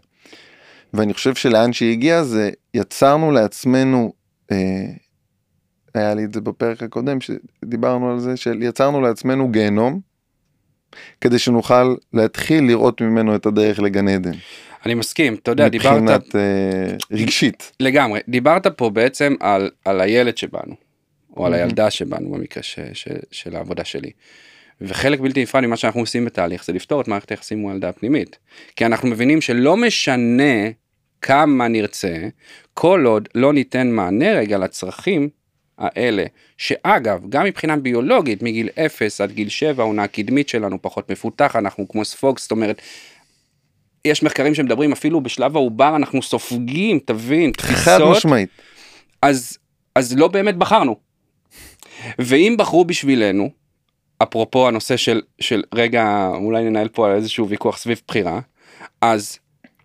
[0.95, 4.13] ואני חושב שלאן שהיא הגיעה זה יצרנו לעצמנו,
[4.53, 4.87] אה,
[5.95, 10.01] היה לי את זה בפרק הקודם שדיברנו על זה, שיצרנו לעצמנו גיהנום,
[11.21, 14.33] כדי שנוכל להתחיל לראות ממנו את הדרך לגן עדן.
[14.87, 16.03] אני מסכים, אתה יודע, דיברת...
[16.03, 17.73] מבחינת אה, רגשית.
[17.81, 20.75] לגמרי, דיברת פה בעצם על, על הילד שבנו,
[21.37, 24.11] או על הילדה שבנו במקרה ש, ש, של העבודה שלי.
[24.81, 28.39] וחלק בלתי נפרד ממה שאנחנו עושים בתהליך זה לפתור את מערכת היחסים מול הילדה הפנימית.
[28.77, 30.71] כי אנחנו מבינים שלא משנה
[31.23, 32.17] כמה נרצה,
[32.75, 35.29] כל עוד לא ניתן מענה רגע לצרכים
[35.79, 36.25] האלה,
[36.59, 41.89] שאגב, גם מבחינה ביולוגית, מגיל 0 עד גיל 7, העונה הקדמית שלנו פחות מפותח, אנחנו
[41.89, 42.83] כמו ספוג, זאת אומרת,
[44.07, 47.77] יש מחקרים שמדברים אפילו בשלב העובר אנחנו סופגים, תבין, תפיסות.
[47.77, 48.49] חד משמעית.
[49.23, 49.59] אז,
[49.95, 50.97] אז לא באמת בחרנו.
[52.19, 53.51] ואם בחרו בשבילנו,
[54.23, 58.41] אפרופו הנושא של, של רגע, אולי ננהל פה על איזשהו ויכוח סביב בחירה,
[59.01, 59.39] אז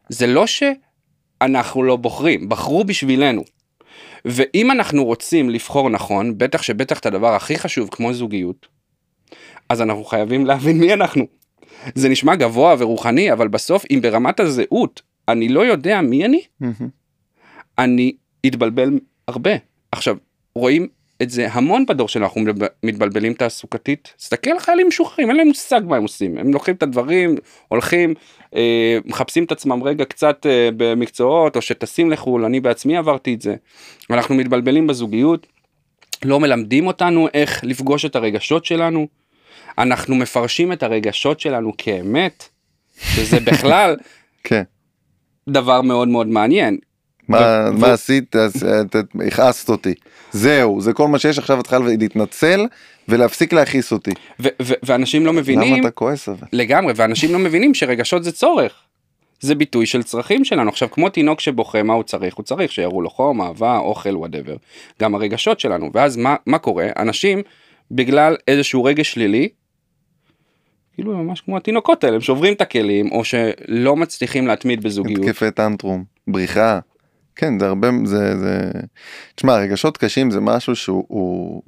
[0.10, 3.44] זה לא שאנחנו לא בוחרים, בחרו בשבילנו.
[4.26, 8.68] ואם אנחנו רוצים לבחור נכון, בטח שבטח את הדבר הכי חשוב כמו זוגיות,
[9.70, 11.41] אז אנחנו חייבים להבין מי אנחנו.
[11.96, 16.42] זה נשמע גבוה ורוחני, אבל בסוף אם ברמת הזהות אני לא יודע מי אני,
[17.78, 18.14] אני
[18.46, 19.52] אתבלבל הרבה.
[19.92, 20.16] עכשיו,
[20.56, 20.88] רואים
[21.22, 22.42] את זה המון בדור שלנו, אנחנו
[22.84, 24.14] מתבלבלים תעסוקתית.
[24.18, 26.38] תסתכל על חיילים משוחררים, אין להם מושג מה הם עושים.
[26.38, 27.36] הם לוקחים את הדברים,
[27.68, 28.14] הולכים,
[28.56, 33.42] אה, מחפשים את עצמם רגע קצת אה, במקצועות, או שטסים לחו"ל, אני בעצמי עברתי את
[33.42, 33.56] זה.
[34.10, 35.48] אנחנו מתבלבלים בזוגיות,
[36.26, 39.08] לא מלמדים אותנו איך לפגוש את הרגשות שלנו.
[39.78, 42.48] אנחנו מפרשים את הרגשות שלנו כאמת,
[42.98, 43.96] שזה בכלל
[44.44, 44.64] כן.
[45.50, 46.78] דבר מאוד מאוד מעניין.
[47.28, 48.36] מה, ו- מה עשית?
[49.28, 49.94] הכעסת אותי.
[50.32, 52.66] זהו, זה כל מה שיש עכשיו את צריכה להתנצל
[53.08, 54.12] ולהפסיק להכעיס אותי.
[54.40, 55.74] ו- ו- ואנשים לא מבינים...
[55.74, 56.48] למה אתה כועס אבל?
[56.54, 58.74] לגמרי, ואנשים לא מבינים שרגשות זה צורך.
[59.40, 60.70] זה ביטוי של צרכים שלנו.
[60.70, 62.36] עכשיו, כמו תינוק שבוכה, מה הוא צריך?
[62.36, 64.56] הוא צריך שיראו לו חום, אהבה, אוכל, וואטאבר.
[65.02, 65.90] גם הרגשות שלנו.
[65.94, 66.88] ואז מה, מה קורה?
[66.98, 67.42] אנשים,
[67.92, 69.50] בגלל איזשהו רגש שלילי,
[70.94, 75.24] כאילו ממש כמו התינוקות האלה, הם שוברים את הכלים, או שלא מצליחים להתמיד בזוגיות.
[75.24, 76.80] התקפי טנטרום, בריחה.
[77.36, 78.72] כן, זה הרבה, זה, זה...
[79.36, 81.06] תשמע, רגשות קשים זה משהו שהוא...
[81.08, 81.62] הוא...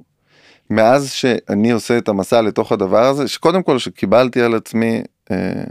[0.70, 5.64] מאז שאני עושה את המסע לתוך הדבר הזה, שקודם כל שקיבלתי על עצמי, אה,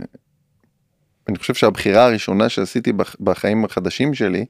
[1.29, 4.45] אני חושב שהבחירה הראשונה שעשיתי בחיים החדשים שלי,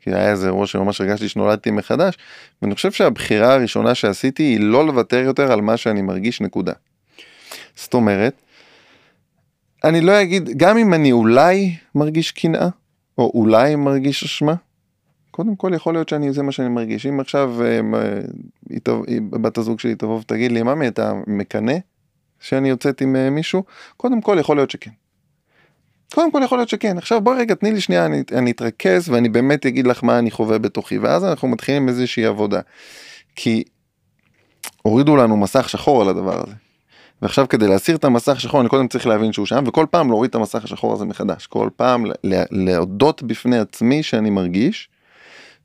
[0.00, 2.18] כי היה איזה אירוע שממש הרגשתי שנולדתי מחדש,
[2.62, 6.72] ואני חושב שהבחירה הראשונה שעשיתי היא לא לוותר יותר על מה שאני מרגיש נקודה.
[7.76, 8.34] זאת אומרת,
[9.84, 12.68] אני לא אגיד, גם אם אני אולי מרגיש קנאה,
[13.18, 14.54] או אולי מרגיש אשמה,
[15.30, 17.06] קודם כל יכול להיות שאני, זה מה שאני מרגיש.
[17.06, 17.80] אם עכשיו אה,
[19.30, 21.76] בת הזוג שלי תבוא ותגיד לי, ממי אתה מקנא
[22.40, 23.62] שאני יוצאת עם אה, מישהו?
[23.96, 24.90] קודם כל יכול להיות שכן.
[26.14, 29.28] קודם כל יכול להיות שכן עכשיו בואי רגע תני לי שנייה אני, אני אתרכז ואני
[29.28, 32.60] באמת אגיד לך מה אני חווה בתוכי ואז אנחנו מתחילים איזושהי עבודה.
[33.36, 33.64] כי
[34.82, 36.54] הורידו לנו מסך שחור על הדבר הזה.
[37.22, 40.28] ועכשיו כדי להסיר את המסך השחור אני קודם צריך להבין שהוא שם וכל פעם להוריד
[40.28, 42.04] את המסך השחור הזה מחדש כל פעם
[42.50, 44.88] להודות בפני עצמי שאני מרגיש.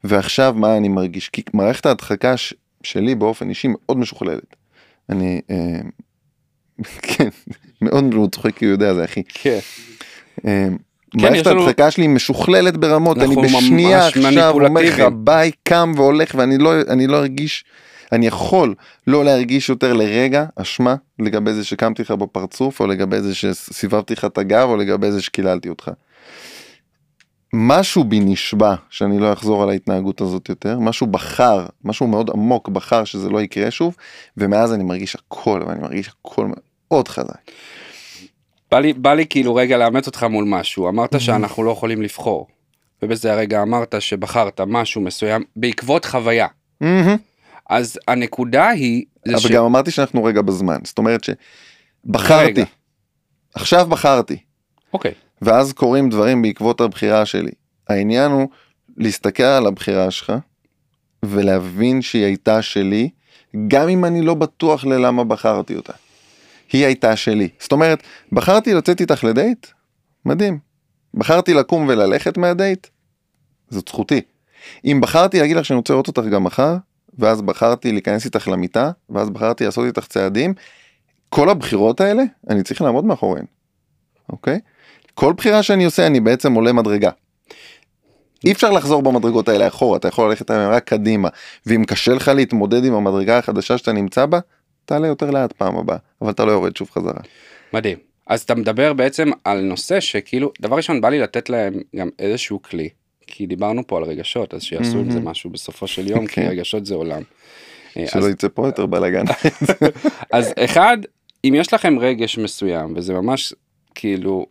[0.03, 2.35] ועכשיו מה אני מרגיש כי מערכת ההדחקה
[2.83, 4.55] שלי באופן אישי מאוד משוכללת.
[5.09, 5.79] אני אה,
[7.07, 7.29] כן
[7.81, 9.23] מאוד מאוד צוחק כי הוא יודע זה אחי.
[9.23, 9.59] כן.
[10.47, 10.67] אה,
[11.15, 16.73] מערכת ההדחקה שלי משוכללת ברמות אני בשנייה עכשיו אומר לך ביי קם והולך ואני לא
[16.89, 17.65] אני לא ארגיש
[18.11, 18.75] אני יכול
[19.07, 24.25] לא להרגיש יותר לרגע אשמה לגבי זה שקמתי לך בפרצוף או לגבי זה שסיבבתי לך
[24.25, 25.91] את הגב או לגבי זה שקיללתי אותך.
[27.53, 32.69] משהו בי נשבע שאני לא אחזור על ההתנהגות הזאת יותר משהו בחר משהו מאוד עמוק
[32.69, 33.95] בחר שזה לא יקרה שוב
[34.37, 36.47] ומאז אני מרגיש הכל ואני מרגיש הכל
[36.89, 37.51] מאוד חזק.
[38.71, 42.47] בא לי, בא לי כאילו רגע לאמץ אותך מול משהו אמרת שאנחנו לא יכולים לבחור
[43.01, 46.47] ובזה הרגע אמרת שבחרת משהו מסוים בעקבות חוויה.
[47.69, 49.05] אז הנקודה היא...
[49.29, 49.45] אבל ש...
[49.45, 52.65] גם אמרתי שאנחנו רגע בזמן, זאת אומרת שבחרתי, רגע.
[53.53, 54.37] עכשיו בחרתי.
[54.93, 55.11] אוקיי.
[55.41, 57.51] ואז קורים דברים בעקבות הבחירה שלי.
[57.89, 58.47] העניין הוא
[58.97, 60.33] להסתכל על הבחירה שלך
[61.23, 63.09] ולהבין שהיא הייתה שלי,
[63.67, 65.93] גם אם אני לא בטוח ללמה בחרתי אותה.
[66.71, 67.49] היא הייתה שלי.
[67.59, 69.67] זאת אומרת, בחרתי לצאת איתך לדייט?
[70.25, 70.59] מדהים.
[71.13, 72.87] בחרתי לקום וללכת מהדייט?
[73.69, 74.21] זאת זכותי.
[74.85, 76.75] אם בחרתי להגיד לך שאני רוצה לראות אותך גם מחר,
[77.19, 80.53] ואז בחרתי להיכנס איתך למיטה, ואז בחרתי לעשות איתך צעדים.
[81.29, 83.45] כל הבחירות האלה, אני צריך לעמוד מאחוריהן,
[84.29, 84.59] אוקיי?
[85.13, 87.09] כל בחירה שאני עושה, אני בעצם עולה מדרגה.
[88.45, 91.29] אי אפשר לחזור במדרגות האלה אחורה, אתה יכול ללכת רק קדימה.
[91.65, 94.39] ואם קשה לך להתמודד עם המדרגה החדשה שאתה נמצא בה,
[94.85, 97.21] תעלה יותר לאט פעם הבאה, אבל אתה לא יורד שוב חזרה.
[97.73, 97.97] מדהים.
[98.27, 102.61] אז אתה מדבר בעצם על נושא שכאילו, דבר ראשון בא לי לתת להם גם איזשהו
[102.61, 102.89] כלי.
[103.27, 106.85] כי דיברנו פה על רגשות אז שיעשו עם זה משהו בסופו של יום כי רגשות
[106.85, 107.21] זה עולם.
[107.97, 109.23] אה, שלא יצא פה יותר בלאגן.
[110.31, 110.97] אז אחד
[111.43, 113.53] אם יש לכם רגש מסוים וזה ממש
[113.95, 114.45] כאילו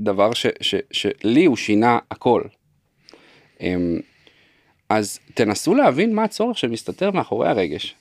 [0.00, 0.30] דבר
[0.90, 2.42] שלי הוא שינה הכל.
[3.60, 4.00] אמ,
[4.88, 7.94] אז תנסו להבין מה הצורך שמסתתר מאחורי הרגש.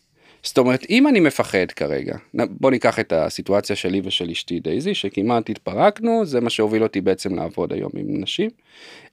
[0.47, 5.49] זאת אומרת אם אני מפחד כרגע בוא ניקח את הסיטואציה שלי ושל אשתי דייזי שכמעט
[5.49, 8.49] התפרקנו זה מה שהוביל אותי בעצם לעבוד היום עם נשים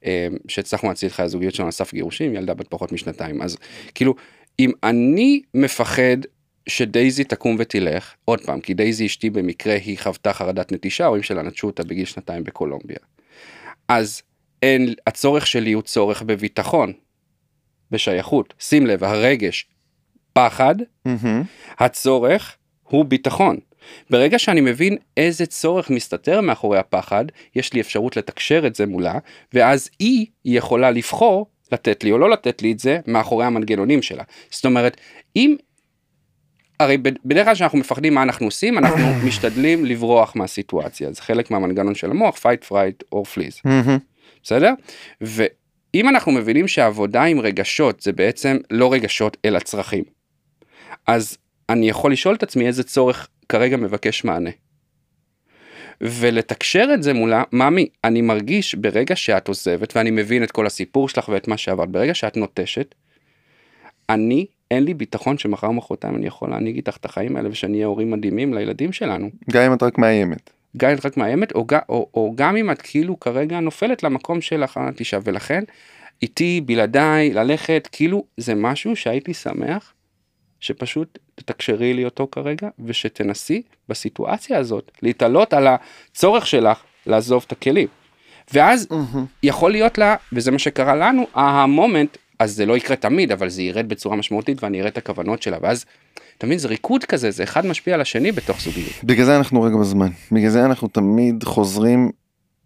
[0.05, 0.11] אמ,
[0.49, 3.57] שהצלחנו להציל חיי הזוגיות שלנו על סף גירושים ילדה בת פחות משנתיים אז
[3.95, 4.15] כאילו
[4.59, 6.17] אם אני מפחד
[6.69, 11.43] שדייזי תקום ותלך עוד פעם כי דייזי אשתי במקרה היא חוותה חרדת נטישה ההורים שלה
[11.43, 12.99] נטשו אותה בגיל שנתיים בקולומביה.
[13.89, 14.23] אז
[14.63, 16.93] אין הצורך שלי הוא צורך בביטחון.
[17.91, 19.67] בשייכות שים לב הרגש
[20.35, 21.45] פחד, mm-hmm.
[21.79, 23.57] הצורך הוא ביטחון.
[24.11, 27.25] ברגע שאני מבין איזה צורך מסתתר מאחורי הפחד,
[27.57, 29.19] יש לי אפשרות לתקשר את זה מולה,
[29.53, 34.23] ואז היא יכולה לבחור לתת לי או לא לתת לי את זה מאחורי המנגנונים שלה.
[34.51, 34.97] זאת אומרת,
[35.37, 35.57] אם...
[36.81, 41.95] הרי בדרך כלל כשאנחנו מפחדים מה אנחנו עושים, אנחנו משתדלים לברוח מהסיטואציה, זה חלק מהמנגנון
[41.95, 43.67] של המוח, fight, fright or flees.
[43.67, 43.99] Mm-hmm.
[44.43, 44.73] בסדר?
[45.21, 50.05] ואם אנחנו מבינים שעבודה עם רגשות זה בעצם לא רגשות אלא צרכים.
[51.07, 54.51] אז אני יכול לשאול את עצמי איזה צורך כרגע מבקש מענה.
[56.01, 61.09] ולתקשר את זה מולה, ממי, אני מרגיש ברגע שאת עוזבת ואני מבין את כל הסיפור
[61.09, 62.95] שלך ואת מה שעברת, ברגע שאת נוטשת,
[64.11, 67.87] אני, אין לי ביטחון שמחר מחרתיים אני יכול להנהיג איתך את החיים האלה ושאני אהיה
[67.87, 69.31] הורים מדהימים לילדים שלנו.
[69.51, 70.51] גם אם את רק מאיימת.
[70.77, 74.41] גם אם את רק מאיימת, או, או, או גם אם את כאילו כרגע נופלת למקום
[74.41, 75.65] שלך הנטישה, ולכן
[76.23, 79.95] איתי, בלעדיי, ללכת, כאילו זה משהו שהייתי שמח
[80.65, 87.89] שפשוט תתקשרי לי אותו כרגע ושתנסי בסיטואציה הזאת להתעלות על הצורך שלך לעזוב את הכלים.
[88.55, 89.19] ואז mm-hmm.
[89.43, 93.63] יכול להיות לה, וזה מה שקרה לנו, המומנט, אז זה לא יקרה תמיד, אבל זה
[93.63, 95.85] ירד בצורה משמעותית ואני אראה את הכוונות שלה, ואז,
[96.39, 99.05] אתה מבין, זה ריקוד כזה, זה אחד משפיע על השני בתוך זוגיות.
[99.05, 102.11] בגלל זה אנחנו רגע בזמן, בגלל זה אנחנו תמיד חוזרים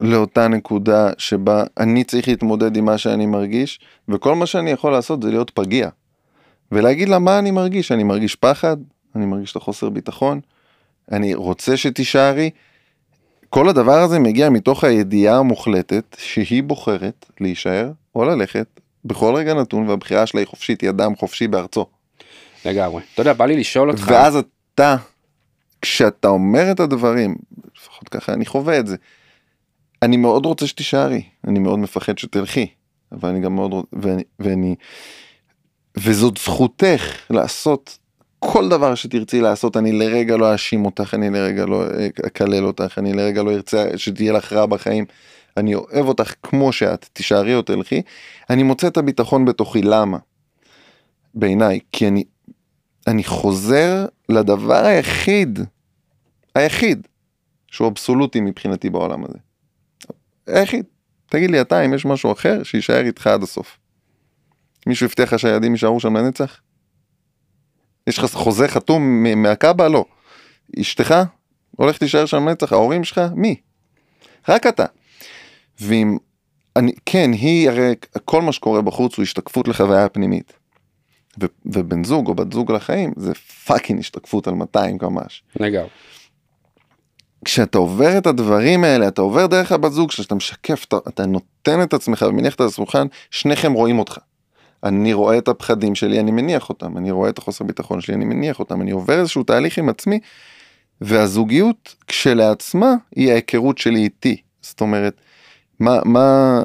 [0.00, 5.22] לאותה נקודה שבה אני צריך להתמודד עם מה שאני מרגיש, וכל מה שאני יכול לעשות
[5.22, 5.88] זה להיות פגיע.
[6.72, 8.76] ולהגיד לה מה אני מרגיש, אני מרגיש פחד,
[9.16, 10.40] אני מרגיש את החוסר ביטחון,
[11.12, 12.50] אני רוצה שתישארי.
[13.50, 18.66] כל הדבר הזה מגיע מתוך הידיעה המוחלטת שהיא בוחרת להישאר או ללכת
[19.04, 21.86] בכל רגע נתון והבחירה שלה היא חופשית, היא אדם חופשי בארצו.
[22.64, 23.02] לגמרי.
[23.14, 24.04] אתה יודע, בא לי לשאול אותך.
[24.06, 24.36] ואז
[24.74, 24.96] אתה,
[25.82, 27.34] כשאתה אומר את הדברים,
[27.76, 28.96] לפחות ככה אני חווה את זה,
[30.02, 32.66] אני מאוד רוצה שתישארי, אני מאוד מפחד שתלכי,
[33.12, 34.74] אבל אני גם מאוד, ואני, ואני
[36.02, 37.98] וזאת זכותך לעשות
[38.38, 41.84] כל דבר שתרצי לעשות אני לרגע לא אאשים אותך אני לרגע לא
[42.26, 45.04] אקלל אותך אני לרגע לא ארצה שתהיה לך רע בחיים.
[45.56, 48.02] אני אוהב אותך כמו שאת תישארי או תלכי.
[48.50, 50.18] אני מוצא את הביטחון בתוכי למה.
[51.34, 52.24] בעיניי כי אני
[53.06, 55.58] אני חוזר לדבר היחיד
[56.54, 57.06] היחיד
[57.66, 59.38] שהוא אבסולוטי מבחינתי בעולם הזה.
[60.46, 60.84] היחיד.
[61.26, 63.77] תגיד לי אתה אם יש משהו אחר שיישאר איתך עד הסוף.
[64.86, 66.60] מישהו הבטיח לך שהילדים יישארו שם לנצח?
[68.06, 69.88] יש לך חוזה חתום מהקאבה?
[69.88, 70.04] לא.
[70.80, 71.14] אשתך
[71.76, 72.72] הולכת להישאר שם לנצח?
[72.72, 73.20] ההורים שלך?
[73.34, 73.60] מי?
[74.48, 74.84] רק אתה.
[75.80, 76.16] ואם,
[76.76, 80.52] אני, כן, היא הרי, כל מה שקורה בחוץ הוא השתקפות לחוויה פנימית.
[81.42, 83.34] ו, ובן זוג או בת זוג לחיים זה
[83.66, 85.42] fucking השתקפות על 200 קמ"ש.
[85.56, 85.88] לגמרי.
[87.44, 91.82] כשאתה עובר את הדברים האלה אתה עובר דרך הבת זוג שאתה משקף אתה, אתה נותן
[91.82, 94.18] את עצמך ומניח את השולחן שניכם רואים אותך.
[94.84, 98.24] אני רואה את הפחדים שלי אני מניח אותם אני רואה את החוסר ביטחון שלי אני
[98.24, 100.20] מניח אותם אני עובר איזשהו תהליך עם עצמי.
[101.00, 105.20] והזוגיות כשלעצמה היא ההיכרות שלי איתי זאת אומרת
[105.80, 106.62] מה מה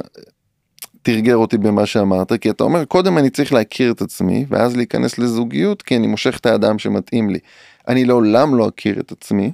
[1.01, 5.17] תרגר אותי במה שאמרת כי אתה אומר קודם אני צריך להכיר את עצמי ואז להיכנס
[5.17, 7.39] לזוגיות כי אני מושך את האדם שמתאים לי.
[7.87, 9.51] אני לעולם לא אכיר את עצמי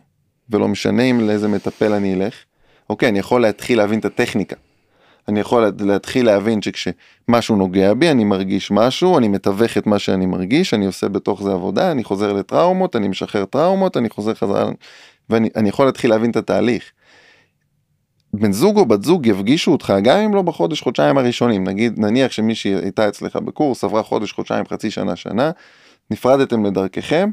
[0.49, 2.35] ולא משנה אם לאיזה מטפל אני אלך.
[2.89, 4.55] אוקיי אני יכול להתחיל להבין את הטכניקה.
[5.29, 10.25] אני יכול להתחיל להבין שכשמשהו נוגע בי אני מרגיש משהו אני מתווך את מה שאני
[10.25, 14.69] מרגיש אני עושה בתוך זה עבודה אני חוזר לטראומות אני משחרר טראומות אני חוזר חזרה
[15.29, 16.91] ואני יכול להתחיל להבין את התהליך.
[18.33, 22.31] בן זוג או בת זוג יפגישו אותך גם אם לא בחודש חודשיים הראשונים נגיד נניח
[22.31, 25.51] שמישהי הייתה אצלך בקורס עברה חודש חודשיים חצי שנה שנה
[26.11, 27.29] נפרדתם לדרככם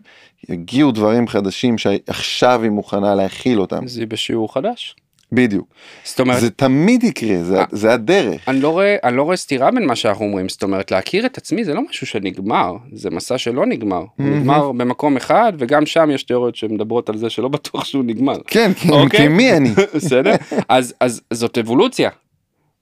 [0.49, 3.87] יגיעו דברים חדשים שעכשיו היא מוכנה להכיל אותם.
[3.87, 4.97] זה בשיעור חדש.
[5.33, 5.67] בדיוק.
[6.05, 8.49] זאת אומרת, זה תמיד יקרה, זה, זה הדרך.
[8.49, 11.39] אני לא, רואה, אני לא רואה סתירה בין מה שאנחנו אומרים, זאת אומרת להכיר את
[11.39, 16.11] עצמי זה לא משהו שנגמר, זה מסע שלא נגמר, הוא נגמר במקום אחד וגם שם
[16.11, 18.37] יש תיאוריות שמדברות על זה שלא בטוח שהוא נגמר.
[18.47, 19.21] כן, כי, אוקיי?
[19.21, 19.71] כי מי אני?
[19.95, 20.35] בסדר?
[20.69, 22.11] אז, אז זאת אבולוציה.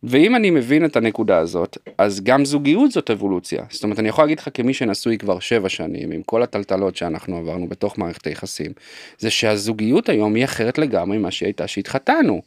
[0.06, 3.62] ואם אני מבין את הנקודה הזאת, אז גם זוגיות זאת אבולוציה.
[3.70, 7.36] זאת אומרת, אני יכול להגיד לך כמי שנשוי כבר שבע שנים, עם כל הטלטלות שאנחנו
[7.36, 8.72] עברנו בתוך מערכת היחסים,
[9.18, 12.42] זה שהזוגיות היום היא אחרת לגמרי ממה שהיא הייתה שהתחתנו.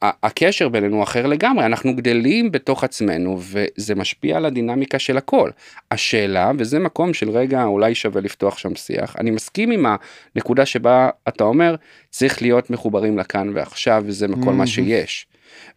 [0.00, 5.50] הקשר בינינו אחר לגמרי, אנחנו גדלים בתוך עצמנו וזה משפיע על הדינמיקה של הכל.
[5.90, 9.86] השאלה, וזה מקום של רגע אולי שווה לפתוח שם שיח, אני מסכים עם
[10.34, 11.74] הנקודה שבה אתה אומר
[12.10, 15.26] צריך להיות מחוברים לכאן ועכשיו וזה כל מה שיש.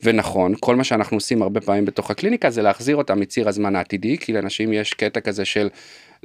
[0.03, 4.17] ונכון, כל מה שאנחנו עושים הרבה פעמים בתוך הקליניקה זה להחזיר אותם מציר הזמן העתידי,
[4.17, 5.69] כי לאנשים יש קטע כזה של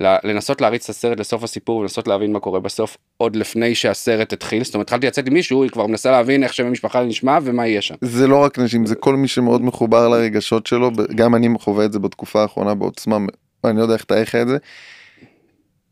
[0.00, 4.64] לנסות להריץ את הסרט לסוף הסיפור ולנסות להבין מה קורה בסוף עוד לפני שהסרט התחיל
[4.64, 7.66] זאת אומרת התחלתי לצאת עם מישהו היא כבר מנסה להבין איך שם המשפחה נשמע ומה
[7.66, 7.94] יהיה שם.
[8.00, 11.92] זה לא רק נשים זה כל מי שמאוד מחובר לרגשות שלו גם אני חווה את
[11.92, 13.16] זה בתקופה האחרונה בעוצמה
[13.64, 14.56] אני לא יודע איך תאריך את זה.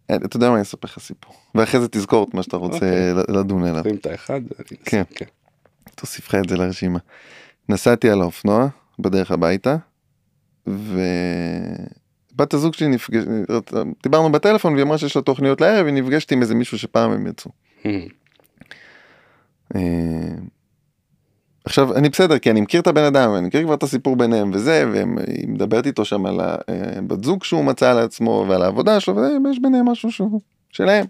[0.07, 2.77] אתה יודע מה אני אספר לך סיפור ואחרי זה תזכור את מה שאתה רוצה.
[2.77, 3.37] אוקיי.
[3.37, 3.83] לדון אליו.
[4.01, 4.41] את האחד.
[4.85, 5.03] כן.
[5.15, 5.25] כן.
[5.95, 6.99] תוסיף לך את זה לרשימה.
[7.69, 9.77] נסעתי על האופנוע בדרך הביתה
[10.67, 13.25] ובת הזוג שלי נפגש...
[14.03, 17.27] דיברנו בטלפון והיא אמרה שיש לה תוכניות לערב היא נפגשת עם איזה מישהו שפעם הם
[17.27, 17.51] יצאו.
[19.75, 19.81] אה,
[21.65, 24.51] עכשיו אני בסדר כי אני מכיר את הבן אדם אני מכיר כבר את הסיפור ביניהם
[24.55, 29.59] וזה והיא מדברת איתו שם על הבת זוג שהוא מצא לעצמו ועל העבודה שלו ויש
[29.63, 31.05] ביניהם משהו שהוא שלהם.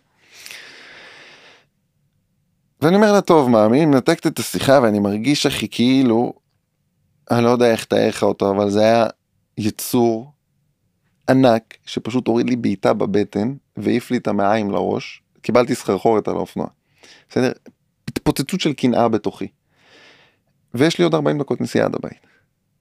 [2.83, 6.33] ואני אומר לה טוב מה אני מנתקת את השיחה ואני מרגיש הכי כאילו
[7.31, 9.07] אני לא יודע איך תאר לך אותו אבל זה היה
[9.59, 10.33] יצור
[11.31, 16.67] ענק שפשוט הוריד לי בעיטה בבטן והעיף לי את המעיים לראש קיבלתי סחרחורת על האופנוע.
[17.31, 17.53] בסדר?
[18.09, 19.49] התפוצצות של קנאה בתוכי.
[20.75, 22.27] ויש לי עוד 40 דקות נסיעה עד הבית.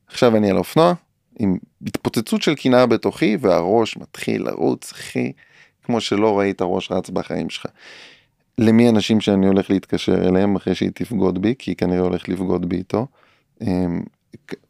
[0.08, 0.94] עכשיו אני על האופנוע
[1.40, 5.32] עם התפוצצות של קנאה בתוכי והראש מתחיל לרוץ אחי
[5.84, 7.66] כמו שלא ראית ראש רץ בחיים שלך.
[8.58, 12.70] למי אנשים שאני הולך להתקשר אליהם אחרי שהיא תבגוד בי כי היא כנראה הולך לבגוד
[12.70, 13.08] בי איתו.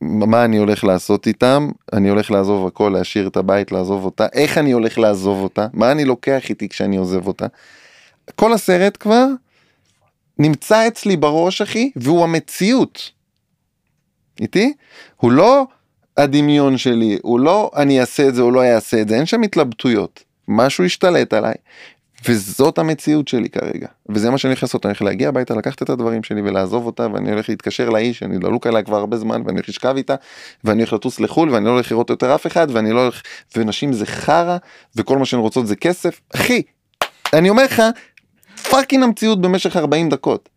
[0.02, 4.58] מה אני הולך לעשות איתם אני הולך לעזוב הכל להשאיר את הבית לעזוב אותה איך
[4.58, 7.46] אני הולך לעזוב אותה מה אני לוקח איתי כשאני עוזב אותה.
[8.36, 9.26] כל הסרט כבר
[10.40, 13.12] נמצא אצלי בראש אחי והוא המציאות.
[14.42, 14.74] איתי?
[15.18, 15.68] הוא לא
[16.18, 19.42] הדמיון שלי הוא לא אני אעשה את זה או לא אעשה את זה אין שם
[19.42, 21.54] התלבטויות משהו השתלט עליי
[22.30, 25.90] וזאת המציאות שלי כרגע וזה מה שאני הולך לעשות אני הולך להגיע הביתה לקחת את
[25.90, 29.58] הדברים שלי ולעזוב אותה ואני הולך להתקשר לאישה שאני דלוק עליה כבר הרבה זמן ואני
[29.58, 30.16] הולך לשכב איתה
[30.64, 33.22] ואני הולך לטוס לחו"ל ואני לא הולך לראות יותר אף אחד ואני לא הולך
[33.56, 34.58] ונשים זה חרא
[34.96, 36.62] וכל מה שהן רוצות זה כסף אחי
[37.34, 37.82] אני אומר לך
[38.70, 40.50] fucking המציאות במשך 40 דקות.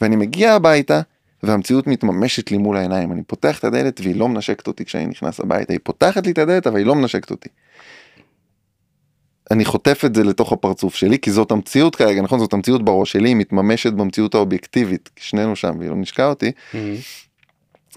[0.00, 1.00] ואני מגיע הביתה
[1.42, 5.40] והמציאות מתממשת לי מול העיניים אני פותח את הדלת והיא לא מנשקת אותי כשאני נכנס
[5.40, 7.48] הביתה היא פותחת לי את הדלת אבל היא לא מנשקת אותי.
[9.50, 13.12] אני חוטף את זה לתוך הפרצוף שלי כי זאת המציאות כרגע נכון זאת המציאות בראש
[13.12, 16.76] שלי היא מתממשת במציאות האובייקטיבית שנינו שם והיא לא נשקה אותי Mhm.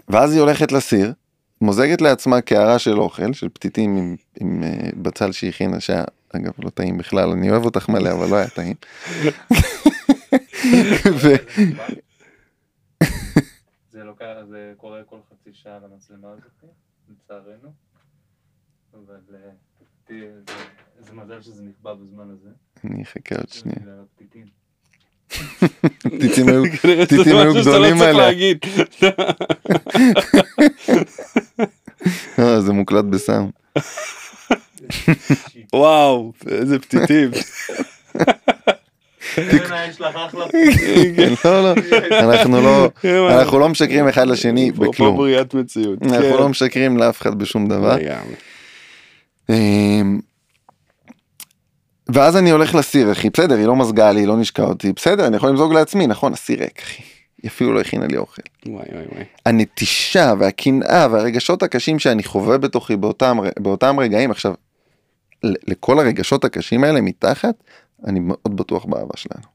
[0.07, 1.13] ואז היא הולכת לסיר
[1.61, 6.03] מוזגת לעצמה קערה של אוכל של פתיתים עם, עם uh, בצל שהיא הכינה שהיה
[6.35, 8.75] אגב לא טעים בכלל אני אוהב אותך מלא אבל לא היה טעים.
[11.21, 11.27] ו...
[13.91, 16.71] זה לוקח, זה קורה כל חצי שעה למצלמה הזאת,
[17.09, 17.71] לצערנו.
[18.93, 19.49] אבל אה,
[20.09, 22.49] איזה מזל שזה נכבה בזמן הזה.
[22.83, 23.79] אני אחכה עוד שנייה.
[26.47, 26.63] היו
[27.07, 28.29] טיטים היו לא גדולים עליה.
[32.39, 33.51] אה, זה מוקלט בסאונד.
[35.73, 37.31] וואו איזה פתיתים.
[39.99, 40.45] לך אחלה
[41.43, 41.73] לא לא
[42.19, 42.91] אנחנו לא
[43.39, 45.27] אנחנו לא משקרים אחד לשני בכלום.
[46.01, 46.37] אנחנו כן.
[46.39, 47.97] לא משקרים לאף אחד בשום דבר.
[49.49, 50.19] אמ,
[52.09, 55.27] ואז אני הולך לסיר אחי בסדר היא לא מזגה לי היא לא נשקה אותי בסדר
[55.27, 57.03] אני יכול למזוג לעצמי נכון הסיר ריק אחי.
[57.43, 58.41] היא אפילו לא הכינה לי אוכל.
[58.65, 59.23] וואי וואי וואי.
[59.45, 64.53] הנטישה והקנאה והרגשות הקשים שאני חווה בתוכי באותם באותם רגעים עכשיו.
[65.43, 67.55] לכל הרגשות הקשים האלה מתחת
[68.05, 69.45] אני מאוד בטוח באהבה שלנו.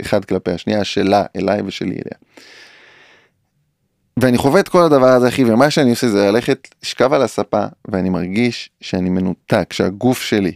[0.00, 2.18] אחד כלפי השנייה שלה אליי ושלי אליה.
[4.20, 7.66] ואני חווה את כל הדבר הזה אחי ומה שאני עושה זה ללכת לשכב על הספה
[7.88, 10.52] ואני מרגיש שאני מנותק שהגוף שלי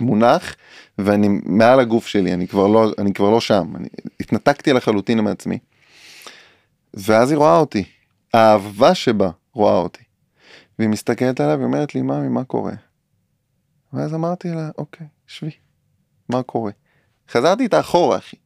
[0.00, 0.54] מונח
[0.98, 3.88] ואני מעל הגוף שלי אני כבר לא אני כבר לא שם אני
[4.20, 5.58] התנתקתי לחלוטין מעצמי.
[6.94, 7.84] ואז היא רואה אותי
[8.34, 10.02] האהבה שבה רואה אותי.
[10.78, 12.72] והיא מסתכלת עליי ואומרת לי ממי מה קורה.
[13.92, 15.50] ואז אמרתי לה אוקיי שבי
[16.28, 16.72] מה קורה.
[17.30, 18.36] חזרתי איתה אחורה אחי.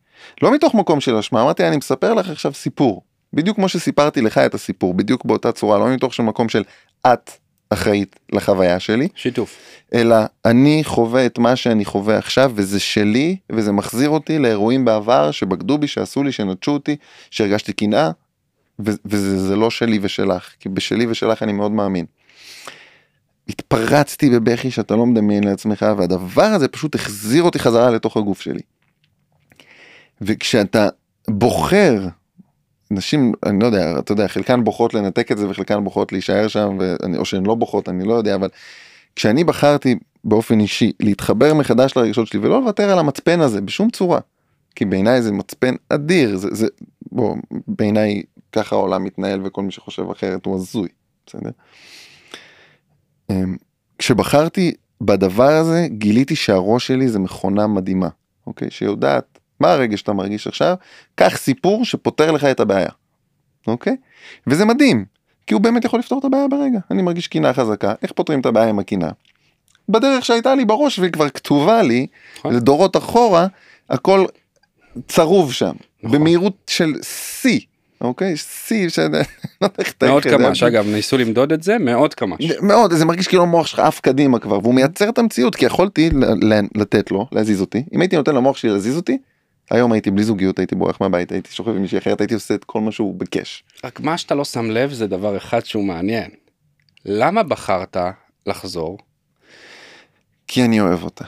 [0.42, 4.38] לא מתוך מקום של אשמה אמרתי אני מספר לך עכשיו סיפור בדיוק כמו שסיפרתי לך
[4.38, 6.62] את הסיפור בדיוק באותה צורה לא מתוך של מקום של
[7.06, 7.30] את
[7.70, 9.58] אחראית לחוויה שלי שיתוף.
[9.94, 15.30] אלא אני חווה את מה שאני חווה עכשיו וזה שלי וזה מחזיר אותי לאירועים בעבר
[15.30, 16.96] שבגדו בי שעשו לי שנטשו אותי
[17.30, 18.10] שהרגשתי קנאה
[18.78, 22.06] וזה זה לא שלי ושלך כי בשלי ושלך אני מאוד מאמין.
[23.48, 28.60] התפרצתי בבכי שאתה לא מדמיין לעצמך והדבר הזה פשוט החזיר אותי חזרה לתוך הגוף שלי.
[30.20, 30.88] וכשאתה
[31.28, 32.08] בוחר
[32.90, 36.78] נשים אני לא יודע אתה יודע חלקן בוחרות לנתק את זה וחלקן בוחרות להישאר שם
[36.80, 38.48] ואני, או שהן לא בוחרות אני לא יודע אבל
[39.16, 44.20] כשאני בחרתי באופן אישי להתחבר מחדש לרגשות שלי ולא לוותר על המצפן הזה בשום צורה.
[44.74, 46.66] כי בעיניי זה מצפן אדיר זה זה
[47.12, 47.36] בוא
[47.68, 48.22] בעיניי
[48.52, 50.88] ככה העולם מתנהל וכל מי שחושב אחרת הוא הזוי.
[51.26, 51.50] בסדר.
[53.30, 53.56] אמ,
[53.98, 58.08] כשבחרתי בדבר הזה גיליתי שהראש שלי זה מכונה מדהימה
[58.46, 60.74] אוקיי שיודעת מה הרגש שאתה מרגיש עכשיו
[61.14, 62.90] קח סיפור שפותר לך את הבעיה.
[63.66, 63.96] אוקיי
[64.46, 65.04] וזה מדהים
[65.46, 68.46] כי הוא באמת יכול לפתור את הבעיה ברגע אני מרגיש קינה חזקה איך פותרים את
[68.46, 69.10] הבעיה עם הקינה.
[69.88, 72.06] בדרך שהייתה לי בראש והיא כבר כתובה לי
[72.38, 72.54] נכון.
[72.54, 73.46] לדורות אחורה
[73.90, 74.24] הכל
[75.08, 76.18] צרוב שם נכון.
[76.18, 77.60] במהירות של שיא
[78.00, 79.02] אוקיי שיא של
[79.62, 80.30] לא יודע איך זה.
[80.30, 82.52] קמ"ש אגב ניסו למדוד את זה מאוד קמ"ש.
[82.62, 86.10] מאוד זה מרגיש כאילו המוח שלך עף קדימה כבר והוא מייצר את המציאות כי יכולתי
[86.74, 89.18] לתת לו להזיז אותי אם הייתי נותן למוח שלי להזיז אותי
[89.70, 92.64] היום הייתי בלי זוגיות הייתי בורח מהבית הייתי שוכב עם מישהי אחרת הייתי עושה את
[92.64, 93.64] כל מה שהוא ביקש.
[93.84, 96.30] רק מה שאתה לא שם לב זה דבר אחד שהוא מעניין.
[97.04, 97.96] למה בחרת
[98.46, 98.98] לחזור?
[100.46, 101.24] כי אני אוהב אותה.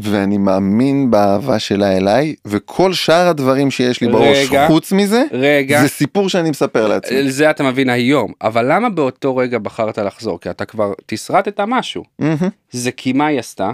[0.00, 4.66] ואני מאמין באהבה שלה אליי וכל שאר הדברים שיש לי בראש רגע.
[4.66, 7.30] חוץ מזה רגע, זה סיפור שאני מספר לעצמי.
[7.30, 10.40] זה אתה מבין היום, אבל למה באותו רגע בחרת לחזור?
[10.40, 12.02] כי אתה כבר תסרטת משהו.
[12.18, 12.48] מהמם.
[12.70, 13.72] זה כי מה היא עשתה?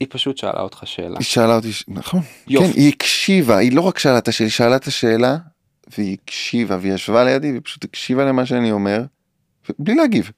[0.00, 1.16] היא פשוט שאלה אותך שאלה.
[1.18, 2.72] היא שאלה אותי, נכון, יופי.
[2.72, 5.36] כן, היא הקשיבה, היא לא רק שאלה את השאלה, היא שאלה את השאלה
[5.98, 9.02] והיא הקשיבה והיא ישבה לידי והיא פשוט הקשיבה למה שאני אומר
[9.78, 10.30] בלי להגיב.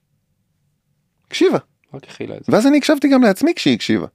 [1.26, 1.58] הקשיבה.
[1.94, 2.52] רק הכילה את זה.
[2.52, 4.06] ואז אני הקשבתי גם לעצמי כשהיא הקשיבה.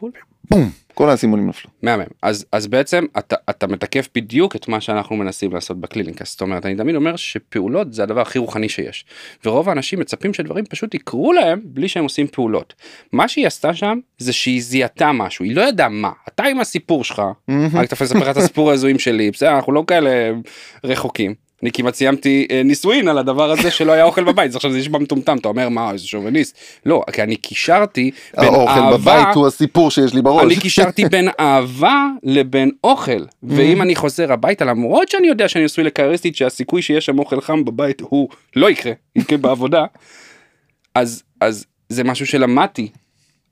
[0.00, 0.12] בול.
[0.50, 1.70] בום, כל האסימונים נפלו.
[1.82, 2.04] מהמם.
[2.22, 6.24] אז, אז בעצם אתה, אתה מתקף בדיוק את מה שאנחנו מנסים לעשות בקליניקה.
[6.26, 9.04] זאת אומרת, אני תמיד אומר שפעולות זה הדבר הכי רוחני שיש.
[9.44, 12.74] ורוב האנשים מצפים שדברים פשוט יקרו להם בלי שהם עושים פעולות.
[13.12, 16.10] מה שהיא עשתה שם זה שהיא זיהתה משהו, היא לא ידעה מה.
[16.28, 17.22] אתה עם הסיפור שלך,
[17.74, 20.10] רק אספר לך את הסיפור ההזויים שלי, בסדר, אנחנו לא כאלה
[20.84, 21.47] רחוקים.
[21.62, 24.98] אני כמעט סיימתי אה, נישואין על הדבר הזה שלא היה אוכל בבית, עכשיו זה נשמע
[24.98, 26.58] מטומטם, אתה אומר מה איזה שוביניסט.
[26.86, 28.96] לא, כי אני קישרתי בין האוכל אהבה...
[28.96, 30.44] בבית הוא הסיפור שיש לי בראש.
[30.44, 35.84] אני קישרתי בין אהבה לבין אוכל ואם אני חוזר הביתה למרות שאני יודע שאני עשוי
[35.84, 39.84] לקרייריסטית שהסיכוי שיש שם אוכל חם בבית הוא לא יקרה יקרה בעבודה
[40.94, 42.88] אז אז זה משהו שלמדתי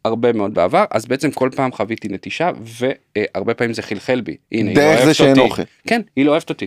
[0.04, 4.70] הרבה מאוד בעבר אז בעצם כל פעם חוויתי נטישה והרבה פעמים זה חלחל בי הנה
[4.70, 5.62] לא דרך זה שאין אוכל.
[5.86, 6.66] כן היא לא אוהבת אותי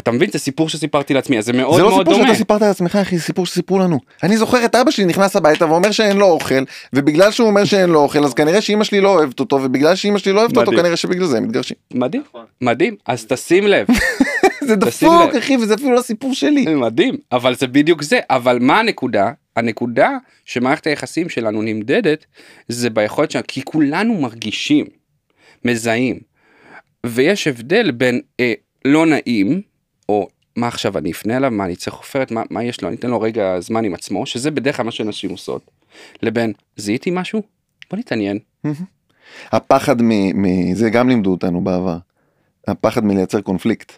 [0.00, 0.30] אתה מבין?
[0.30, 2.26] זה סיפור שסיפרתי לעצמי, אז זה מאוד זה לא מאוד סיפור דומה.
[2.26, 3.98] שאתה סיפרת לעצמך אחי, זה סיפור שסיפרו לנו.
[4.22, 7.90] אני זוכר את אבא שלי נכנס הביתה ואומר שאין לו אוכל, ובגלל שהוא אומר שאין
[7.90, 10.70] לו אוכל אז כנראה שאימא שלי לא אוהבת אותו, ובגלל שאימא שלי לא אוהבת אותו.
[10.70, 11.76] כנראה שבגלל זה הם מתגרשים.
[11.94, 12.44] מדהים, נכון.
[12.60, 13.86] מדהים, אז תשים לב,
[14.68, 15.34] זה דפוק.
[15.38, 16.74] אחי וזה אפילו לא סיפור שלי.
[16.74, 19.30] מדהים, אבל זה בדיוק זה, אבל מה הנקודה?
[19.56, 20.10] הנקודה
[20.44, 22.26] שמערכת היחסים שלנו נמדדת
[22.68, 24.86] זה ביכולת שלנו, כי כולנו מרגישים,
[25.64, 26.20] מזהים,
[27.06, 28.52] ויש הבדל בין אה,
[28.84, 29.62] לא נעים,
[30.10, 32.96] או מה עכשיו אני אפנה אליו, מה אני צריך עופרת, מה, מה יש לו, אני
[32.96, 35.70] אתן לו רגע זמן עם עצמו, שזה בדרך כלל מה שנשים עושות,
[36.22, 37.42] לבין זיהיתי משהו?
[37.90, 38.38] בוא נתעניין.
[39.52, 40.08] הפחד מ...
[40.42, 40.74] מ...
[40.74, 41.98] זה גם לימדו אותנו בעבר.
[42.68, 43.92] הפחד מלייצר קונפליקט.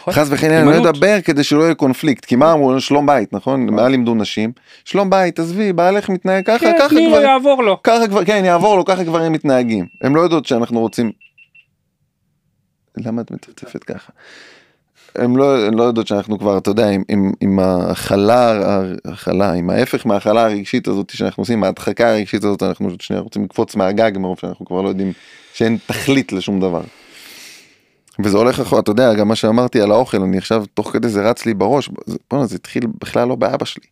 [0.00, 0.12] נכון?
[0.14, 0.90] חס וחלילה אני לא.
[0.90, 4.52] אדבר כדי שלא יהיה קונפליקט כי מה אמרו שלום בית נכון מה לימדו נשים
[4.84, 7.82] שלום בית עזבי בעלך מתנהג ככה כן, ככה כבר יעבור לו.
[7.82, 11.12] ככה כבר כן יעבור לו ככה גברים מתנהגים הם לא יודעות שאנחנו רוצים.
[12.96, 14.12] למה את מצפצפת ככה?
[15.18, 18.60] הם לא, הם לא יודעות שאנחנו כבר אתה יודע עם, עם, עם ההכלה
[19.04, 23.76] הכלה עם ההפך מההכלה הרגשית הזאת שאנחנו עושים ההדחקה הרגשית הזאת אנחנו שנייה רוצים לקפוץ
[23.76, 25.12] מהגג מרוב שאנחנו כבר לא יודעים
[25.54, 26.82] שאין תכלית לשום דבר.
[28.24, 31.30] וזה הולך אחורה אתה יודע גם מה שאמרתי על האוכל אני עכשיו תוך כדי זה
[31.30, 31.90] רץ לי בראש
[32.30, 33.86] בוא'נה, זה התחיל בכלל לא באבא שלי.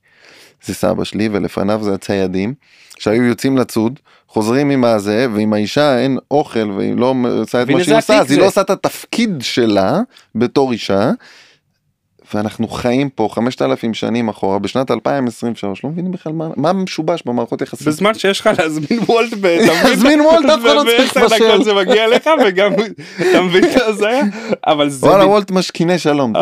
[0.65, 2.55] זה סבא שלי ולפניו זה הציידים
[2.99, 4.01] שהיו יוצאים לצוד
[4.37, 8.31] חוזרים עם הזה ועם האישה אין אוכל והיא לא עושה את מה שהיא עושה אז
[8.31, 8.41] היא.
[8.41, 10.01] לא עושה את התפקיד שלה
[10.35, 11.11] בתור אישה.
[12.35, 17.63] ואנחנו חיים פה 5,000 שנים אחורה בשנת 2023 לא מבינים בכלל מה, מה משובש במערכות
[17.63, 17.87] יחסים.
[17.87, 19.33] בזמן שיש לך להזמין וולט?
[19.85, 21.49] להזמין וולט, אף אחד לא צריך לבשל.
[21.49, 22.73] דקות זה מגיע אליך וגם
[23.17, 24.21] אתה מבין את זה
[24.67, 26.33] אבל זה וואלה וולט משכיני שלום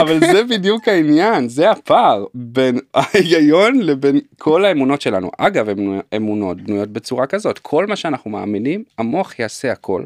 [0.00, 6.60] אבל- זה בדיוק העניין זה הפער בין ההיגיון לבין כל האמונות שלנו אגב אמונו- אמונות
[6.62, 10.04] בנויות בצורה כזאת כל מה שאנחנו מאמינים המוח יעשה הכל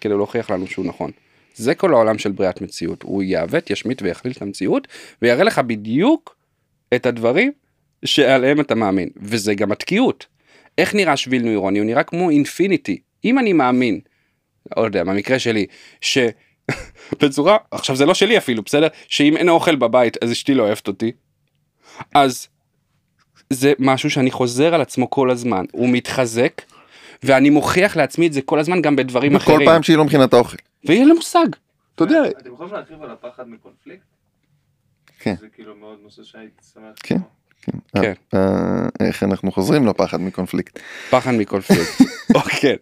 [0.00, 1.10] כדי להוכיח לנו שהוא נכון.
[1.54, 4.88] זה כל העולם של בריאת מציאות הוא יעוות ישמיט ויכליל את המציאות
[5.22, 6.36] ויראה לך בדיוק
[6.94, 7.52] את הדברים
[8.04, 10.26] שעליהם אתה מאמין וזה גם התקיעות.
[10.78, 14.00] איך נראה שביל נוירוני הוא נראה כמו אינפיניטי אם אני מאמין.
[14.76, 15.66] לא יודע במקרה שלי
[16.00, 16.18] ש...
[17.22, 20.88] בצורה עכשיו זה לא שלי אפילו בסדר שאם אין אוכל בבית אז אשתי לא אוהבת
[20.88, 21.12] אותי.
[22.14, 22.48] אז
[23.50, 26.62] זה משהו שאני חוזר על עצמו כל הזמן הוא מתחזק
[27.22, 30.24] ואני מוכיח לעצמי את זה כל הזמן גם בדברים כל אחרים פעם שהיא לא מכינה
[30.24, 30.56] את האוכל.
[30.84, 31.46] ויהיה לי מושג.
[31.94, 34.02] אתה יודע אתם יכולים להרחיב על הפחד מקונפליקט?
[35.18, 35.34] כן.
[35.40, 36.94] זה כאילו מאוד נושא שהייתי שמח.
[37.02, 37.18] כן.
[37.62, 37.78] כן.
[38.02, 38.12] כן.
[38.34, 38.38] אה,
[39.00, 40.78] אה, איך אנחנו חוזרים לפחד מקונפליקט.
[41.10, 42.00] פחד מקונפליקט.
[42.34, 42.76] אוקיי.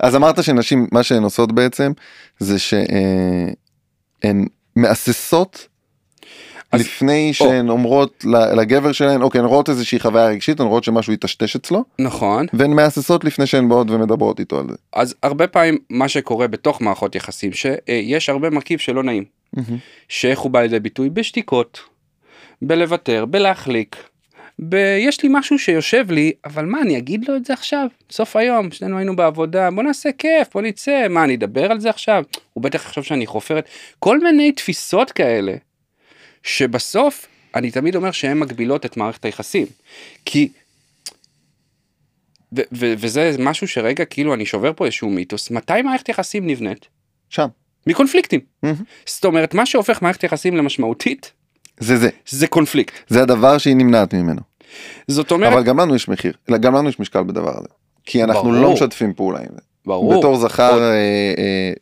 [0.00, 1.92] אז אמרת שנשים מה שהן עושות בעצם
[2.38, 4.44] זה שהן
[4.76, 5.68] מהססות
[6.72, 8.24] אז- לפני שהן אומרות
[8.56, 12.72] לגבר שלהן אוקיי הן רואות איזושהי חוויה רגשית הן רואות שמשהו יטשטש אצלו נכון והן
[12.72, 14.74] מהססות לפני שהן באות ומדברות איתו על זה.
[14.92, 19.24] אז הרבה פעמים מה שקורה בתוך מערכות יחסים שיש הרבה מרכיב שלא נעים.
[20.08, 21.80] שאיך הוא בא לידי ביטוי בשתיקות,
[22.66, 23.96] בלוותר, בלהחליק.
[24.58, 27.86] ב- יש לי משהו שיושב לי, אבל מה, אני אגיד לו את זה עכשיו?
[28.10, 31.90] סוף היום, שנינו היינו בעבודה, בוא נעשה כיף, בוא נצא, מה, אני אדבר על זה
[31.90, 32.24] עכשיו?
[32.52, 33.68] הוא בטח יחשוב שאני חופרת.
[33.98, 35.54] כל מיני תפיסות כאלה,
[36.42, 39.66] שבסוף, אני תמיד אומר שהן מגבילות את מערכת היחסים.
[40.24, 40.48] כי...
[42.56, 46.88] ו- ו- וזה משהו שרגע, כאילו, אני שובר פה איזשהו מיתוס, מתי מערכת יחסים נבנית?
[47.28, 47.46] שם.
[47.86, 48.40] מקונפליקטים.
[48.62, 48.76] מהמם.
[49.06, 51.32] זאת אומרת, מה שהופך מערכת יחסים למשמעותית,
[51.80, 52.94] זה זה זה קונפליקט.
[53.08, 54.40] זה הדבר שהיא נמנעת ממנו
[55.08, 57.68] זאת אומרת, אבל גם לנו יש מחיר גם לנו יש משקל בדבר הזה
[58.04, 58.62] כי אנחנו ברור.
[58.62, 60.94] לא משתפים פעולה עם זה ברור, בתור זכר עוד- אה,
[61.38, 61.72] אה,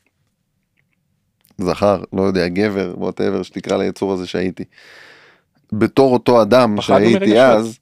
[1.59, 4.64] זכר לא יודע גבר ווטאבר שתקרא ליצור הזה שהייתי
[5.72, 7.40] בתור אותו אדם שהייתי.
[7.40, 7.78] אז.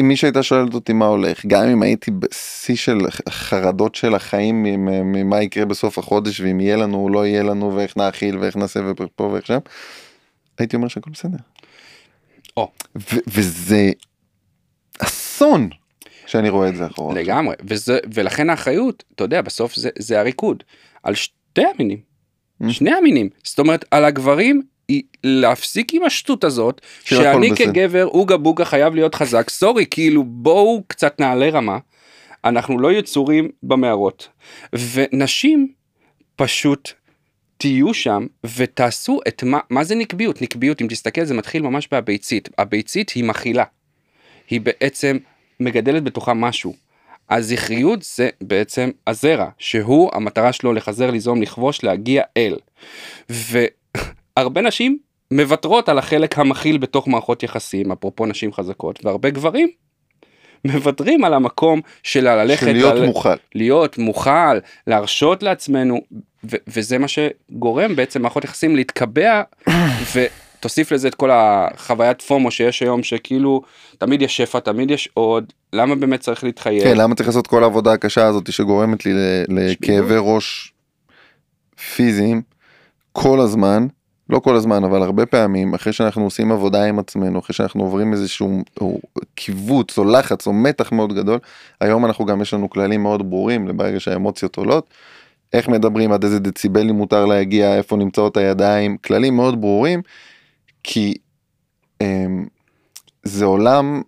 [0.00, 2.98] אם מישהו הייתה שואלת אותי מה הולך גם אם הייתי בשיא של
[3.28, 4.62] חרדות של החיים
[5.12, 8.80] ממה יקרה בסוף החודש ואם יהיה לנו או לא יהיה לנו ואיך נאכיל ואיך נעשה
[8.96, 9.58] ופה ואיך שם.
[10.58, 11.38] הייתי אומר שהכל בסדר.
[12.56, 12.70] או.
[13.26, 13.90] וזה
[14.98, 15.68] אסון
[16.26, 17.14] שאני רואה את זה אחורה.
[17.14, 20.62] לגמרי, וזה, ולכן האחריות, אתה יודע, בסוף זה, זה הריקוד,
[21.02, 22.16] על שתי המינים,
[22.62, 22.72] Mm.
[22.72, 27.50] שני המינים, זאת אומרת, על הגברים, היא להפסיק עם השטות הזאת, שאני.
[27.56, 31.78] כגבר, אוגה בוגה חייב להיות חזק, סורי, כאילו בואו קצת נעלה רמה,
[32.44, 34.28] אנחנו לא יצורים במערות,
[34.72, 35.72] ונשים
[36.36, 36.90] פשוט
[37.58, 38.26] תהיו שם
[38.56, 40.42] ותעשו את מה, מה זה נקביות?
[40.42, 42.48] נקביות, אם תסתכל, זה מתחיל ממש בביצית.
[42.58, 43.64] הביצית היא מכילה.
[44.50, 45.18] היא בעצם
[45.60, 46.74] מגדלת בתוכה משהו.
[47.30, 52.56] הזכריות זה בעצם הזרע, שהוא המטרה שלו לחזר, ליזום, לכבוש, להגיע אל.
[53.28, 54.98] והרבה נשים
[55.30, 59.68] מוותרות על החלק המכיל בתוך מערכות יחסים, אפרופו נשים חזקות, והרבה גברים
[60.66, 63.34] מוותרים על המקום של ללכת, של להיות ל- מוכל.
[63.54, 66.00] להיות מוכל, להרשות לעצמנו,
[66.44, 69.42] ו- וזה מה שגורם בעצם מערכות יחסים להתקבע,
[70.14, 73.62] ותוסיף לזה את כל החוויית פומו שיש היום, שכאילו
[73.98, 76.82] תמיד יש שפע, תמיד יש עוד, למה באמת צריך להתחייב?
[76.84, 80.72] כן, למה צריך לעשות כל העבודה הקשה הזאת שגורמת לי ל- לכאבי ראש
[81.96, 82.42] פיזיים
[83.12, 83.86] כל הזמן,
[84.30, 88.12] לא כל הזמן, אבל הרבה פעמים, אחרי שאנחנו עושים עבודה עם עצמנו, אחרי שאנחנו עוברים
[88.12, 89.00] איזשהו או,
[89.34, 91.38] קיבוץ או לחץ או מתח מאוד גדול,
[91.80, 94.90] היום אנחנו גם יש לנו כללים מאוד ברורים לברגע שהאמוציות עולות,
[95.52, 100.02] איך מדברים, עד איזה דציבלים מותר להגיע, איפה נמצאות הידיים, כללים מאוד ברורים,
[100.82, 101.14] כי
[102.00, 102.46] אמ,
[103.22, 104.02] זה עולם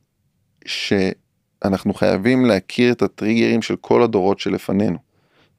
[0.66, 4.98] שאנחנו חייבים להכיר את הטריגרים של כל הדורות שלפנינו.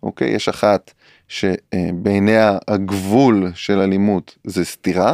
[0.03, 0.29] אוקיי?
[0.29, 0.93] יש אחת
[1.29, 5.13] שבעיניה הגבול של אלימות זה סתירה,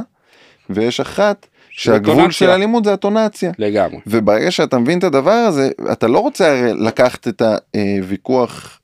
[0.69, 2.31] ויש אחת שהגבול.
[2.31, 3.51] של אלימות זה הטונציה.
[3.59, 3.99] לגמרי.
[4.07, 7.41] וברגע שאתה מבין את הדבר הזה, אתה לא רוצה הרי לקחת את
[8.01, 8.79] הוויכוח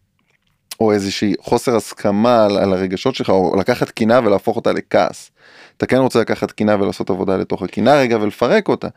[0.80, 5.32] או איזושהי חוסר הסכמה על, על הרגשות שלך, או לקחת קינה ולהפוך אותה לכעס.
[5.78, 8.88] אתה כן רוצה לקחת קינה ולעשות עבודה לתוך הקינה רגע ולפרק אותה.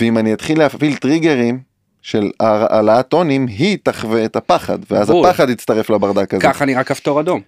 [0.00, 1.71] ואם אני אתחיל להפעיל טריגרים
[2.02, 5.26] של העלאת טונים, היא תחווה את הפחד, ואז בול.
[5.26, 6.42] הפחד יצטרף לברדק הזה.
[6.42, 7.40] ככה נראה כפתור אדום.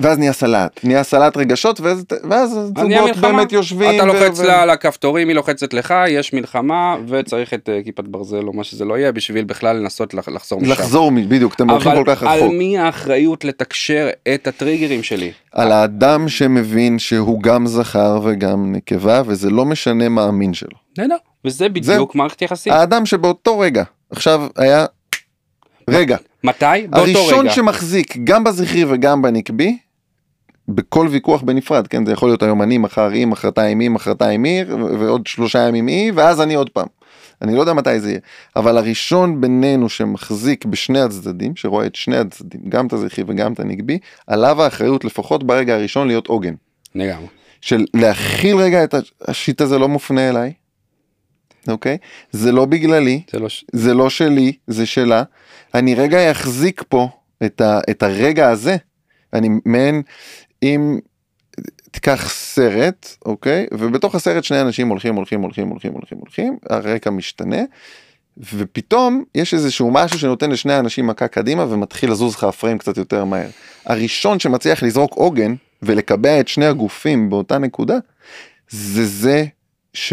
[0.00, 3.16] ואז נהיה סלט, נהיה סלט רגשות, ואז, ואז זוגות.
[3.20, 3.96] באמת יושבים.
[3.96, 8.04] אתה לוחץ ו- לה על הכפתורים, היא לוחצת לך, יש מלחמה, וצריך את אה, כיפת
[8.04, 10.70] ברזל או מה שזה לא יהיה, בשביל בכלל לנסות לח- לחזור משם.
[10.70, 12.52] לחזור, בדיוק, אתם הולכים אבל כל כך על רחוק.
[12.52, 15.32] מי האחריות לתקשר את הטריגרים שלי?
[15.52, 20.76] על האדם שמבין שהוא גם זכר וגם נקבה, וזה לא משנה מה המין שלו.
[20.98, 21.16] נהדר.
[21.44, 22.72] וזה בדיוק מערכת יחסים.
[22.72, 24.86] האדם שבאותו רגע, עכשיו היה,
[25.90, 26.64] רגע, מתי?
[26.90, 27.52] באותו הראשון רגע.
[27.52, 29.78] שמחזיק גם בזכרי וגם בנקבי,
[30.68, 34.64] בכל ויכוח בנפרד, כן, זה יכול להיות היום אני, מחר היא, מחרתיים היא, מחרתיים היא,
[34.68, 36.86] ועוד שלושה ימים היא, ואז אני עוד פעם.
[37.42, 38.20] אני לא יודע מתי זה יהיה,
[38.56, 43.60] אבל הראשון בינינו שמחזיק בשני הצדדים, שרואה את שני הצדדים, גם את הזכרי וגם את
[43.60, 46.54] הנקבי, עליו האחריות לפחות ברגע הראשון להיות עוגן.
[46.94, 47.26] לגמרי.
[47.60, 48.94] של להכיל רגע את
[49.28, 50.52] השיט הזה לא מופנה אליי,
[51.68, 51.98] אוקיי?
[52.30, 53.48] זה לא בגללי, זה לא...
[53.48, 55.22] ש- זה לא שלי, זה שלה.
[55.74, 57.08] אני רגע אחזיק פה
[57.44, 58.76] את, ה, את הרגע הזה.
[59.32, 60.02] אני מעין,
[60.62, 60.98] אם
[61.90, 63.66] תיקח סרט, אוקיי?
[63.72, 67.62] ובתוך הסרט שני אנשים הולכים, הולכים, הולכים, הולכים, הולכים, הולכים, הרקע משתנה,
[68.54, 73.24] ופתאום יש איזשהו משהו שנותן לשני האנשים מכה קדימה ומתחיל לזוז לך הפריים קצת יותר
[73.24, 73.48] מהר.
[73.86, 77.96] הראשון שמצליח לזרוק עוגן ולקבע את שני הגופים באותה נקודה,
[78.68, 79.44] זה זה
[79.92, 80.12] ש...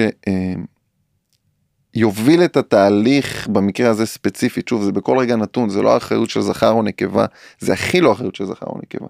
[1.95, 6.41] יוביל את התהליך במקרה הזה ספציפית, שוב זה בכל רגע נתון, זה לא האחריות של
[6.41, 7.25] זכר או נקבה,
[7.59, 9.07] זה הכי לא אחריות של זכר או נקבה,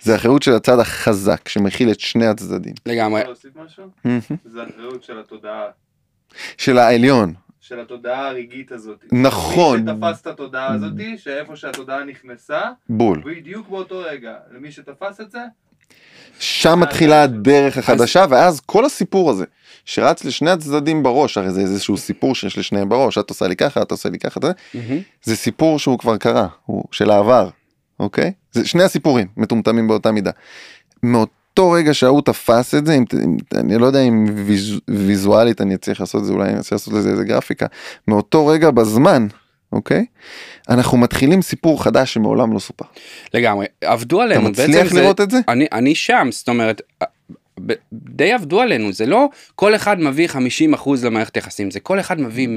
[0.00, 3.22] זה האחריות של הצד החזק שמכיל את שני הצדדים, לגמרי.
[4.44, 5.64] זה אחריות של התודעה,
[6.56, 9.04] של העליון, של התודעה הרגעית הזאת.
[9.12, 9.80] נכון.
[9.80, 15.30] מי שתפס את התודעה הזאת, שאיפה שהתודעה נכנסה, בול, בדיוק באותו רגע, למי שתפס את
[15.30, 15.40] זה,
[16.38, 19.44] שם מתחילה הדרך החדשה ואז כל הסיפור הזה
[19.88, 23.82] שרץ לשני הצדדים בראש, הרי זה איזשהו סיפור שיש לשניהם בראש, את עושה לי ככה,
[23.82, 24.98] את עושה לי ככה, אתה- מהמם.
[25.22, 27.48] זה סיפור שהוא כבר קרה, הוא של העבר,
[28.00, 28.32] אוקיי?
[28.52, 30.30] זה שני הסיפורים מטומטמים באותה מידה.
[31.02, 35.74] מאותו רגע שההוא תפס את זה, אם, אם, אני לא יודע אם ויז, ויזואלית אני
[35.74, 37.66] אצליח לעשות את זה, אולי אני אנסה לעשות לזה איזה גרפיקה,
[38.08, 39.26] מאותו רגע בזמן,
[39.72, 40.04] אוקיי?
[40.68, 42.84] אנחנו מתחילים סיפור חדש שמעולם לא סופר.
[43.34, 43.66] לגמרי.
[43.84, 44.42] עבדו אתה עלינו.
[44.52, 45.38] בעצם מצליח זה- לראות את זה?
[45.48, 46.82] אני, אני שם, זאת אומרת,
[47.92, 50.28] די עבדו עלינו, זה לא כל אחד מביא
[50.74, 52.50] 50% למערכת יחסים, זה כל אחד מביא 100%.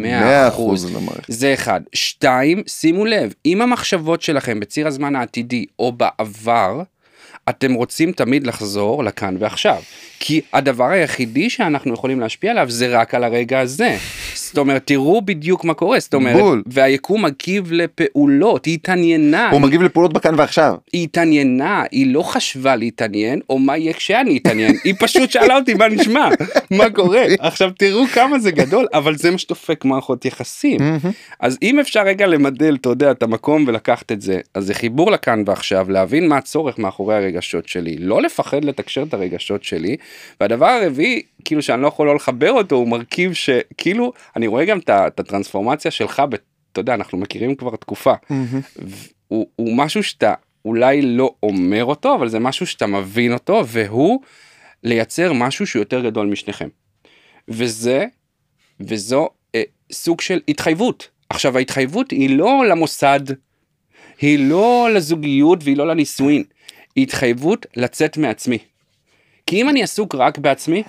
[0.55, 0.61] 100%
[0.95, 1.25] למערכת.
[1.27, 1.81] זה אחד.
[1.93, 6.81] שתיים, שימו לב, אם המחשבות שלכם בציר הזמן העתידי או בעבר,
[7.49, 9.81] אתם רוצים תמיד לחזור לכאן ועכשיו.
[10.19, 13.97] כי הדבר היחידי שאנחנו יכולים להשפיע עליו זה רק על הרגע הזה.
[14.51, 16.63] זאת אומרת, תראו בדיוק מה קורה, זאת אומרת, בול.
[16.65, 20.75] והיקום מגיב לפעולות, היא התעניינה, הוא מגיב לפעולות בכאן ועכשיו.
[20.93, 25.73] היא התעניינה, היא לא חשבה להתעניין, או מה יהיה כשאני אתעניין, היא פשוט שאלה אותי
[25.73, 26.29] מה נשמע,
[26.71, 27.25] מה קורה.
[27.39, 30.79] עכשיו תראו כמה זה גדול, אבל זה מה שדופק מערכות יחסים.
[31.39, 35.11] אז אם אפשר רגע למדל, אתה יודע, את המקום ולקחת את זה, אז זה חיבור
[35.11, 39.95] לכאן ועכשיו, להבין מה הצורך מאחורי הרגשות שלי, לא לפחד לתקשר את הרגשות שלי,
[40.41, 41.21] והדבר הרביעי,
[41.51, 45.91] כאילו שאני לא יכול לא לחבר אותו, הוא מרכיב שכאילו, אני רואה גם את הטרנספורמציה
[45.91, 46.35] שלך, ב-
[46.71, 48.13] אתה יודע, אנחנו מכירים כבר תקופה.
[49.27, 50.33] הוא, הוא משהו שאתה
[50.65, 54.21] אולי לא אומר אותו, אבל זה משהו שאתה מבין אותו, והוא
[54.83, 56.67] לייצר משהו שהוא יותר גדול משניכם.
[57.47, 58.05] וזה,
[58.79, 61.09] וזו אה, סוג של התחייבות.
[61.29, 63.19] עכשיו ההתחייבות היא לא למוסד,
[64.21, 66.43] היא לא לזוגיות והיא לא לנישואין,
[66.95, 68.57] היא התחייבות לצאת מעצמי.
[69.45, 70.83] כי אם אני עסוק רק בעצמי,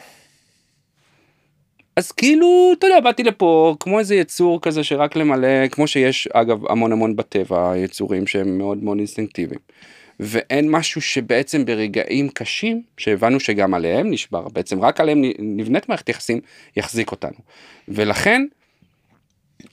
[1.96, 6.66] אז כאילו, אתה יודע, באתי לפה כמו איזה יצור כזה שרק למלא, כמו שיש אגב
[6.68, 9.60] המון המון בטבע, יצורים שהם מאוד מאוד אינסטינקטיביים.
[10.20, 16.40] ואין משהו שבעצם ברגעים קשים, שהבנו שגם עליהם נשבר, בעצם רק עליהם נבנית מערכת יחסים,
[16.76, 17.38] יחזיק אותנו.
[17.88, 18.42] ולכן,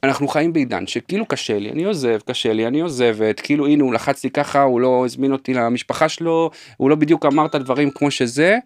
[0.04, 3.94] אנחנו חיים בעידן שכאילו קשה לי, אני עוזב, קשה לי, אני עוזבת, כאילו הנה הוא
[3.94, 7.92] לחץ לי ככה, הוא לא הזמין אותי למשפחה שלו, הוא לא בדיוק אמר את הדברים
[7.92, 8.58] כמו שזה.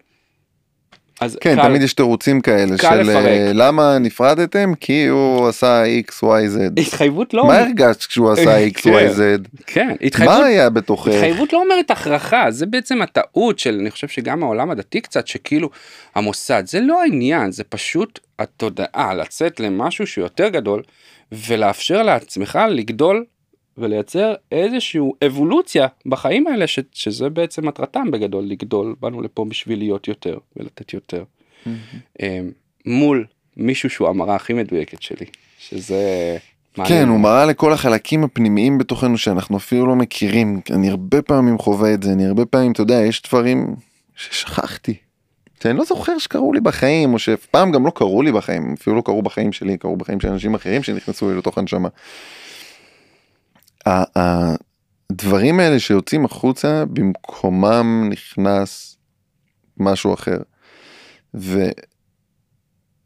[1.20, 3.26] אז כן, קל, תמיד יש תירוצים כאלה של לפרק.
[3.26, 4.72] אה, למה נפרדתם?
[4.80, 6.80] כי הוא עשה XYZ.
[6.80, 7.46] התחייבות לא...
[7.46, 9.48] מה הרגשת כשהוא עשה XYZ?
[9.66, 10.34] כן, התחייבות...
[10.38, 11.08] מה היה בתוכך?
[11.08, 15.70] התחייבות לא אומרת הכרחה, זה בעצם הטעות של, אני חושב שגם העולם הדתי קצת, שכאילו
[16.14, 20.82] המוסד, זה לא העניין, זה פשוט התודעה, לצאת למשהו שהוא יותר גדול,
[21.32, 23.24] ולאפשר לעצמך לגדול
[23.78, 30.08] ולייצר איזושהי אבולוציה בחיים האלה ש, שזה בעצם מטרתם בגדול לגדול באנו לפה בשביל להיות
[30.08, 31.24] יותר ולתת יותר
[31.66, 32.22] mm-hmm.
[32.86, 35.26] מול מישהו שהוא המראה הכי מדויקת שלי
[35.58, 36.36] שזה.
[36.86, 41.94] כן הוא מראה לכל החלקים הפנימיים בתוכנו שאנחנו אפילו לא מכירים אני הרבה פעמים חווה
[41.94, 43.76] את זה אני הרבה פעמים אתה יודע יש דברים
[44.16, 44.94] ששכחתי.
[45.62, 48.96] שאני לא זוכר שקרו לי בחיים או שאף פעם גם לא קרו לי בחיים אפילו
[48.96, 51.88] לא קרו בחיים שלי קרו בחיים של אנשים אחרים שנכנסו לי לתוך הנשמה.
[53.86, 58.96] הדברים האלה שיוצאים החוצה במקומם נכנס
[59.76, 60.38] משהו אחר.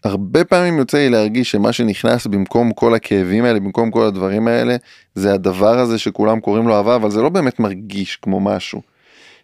[0.04, 4.76] והרבה פעמים יוצא לי להרגיש שמה שנכנס במקום כל הכאבים האלה במקום כל הדברים האלה
[5.14, 8.82] זה הדבר הזה שכולם קוראים לו אהבה אבל זה לא באמת מרגיש כמו משהו.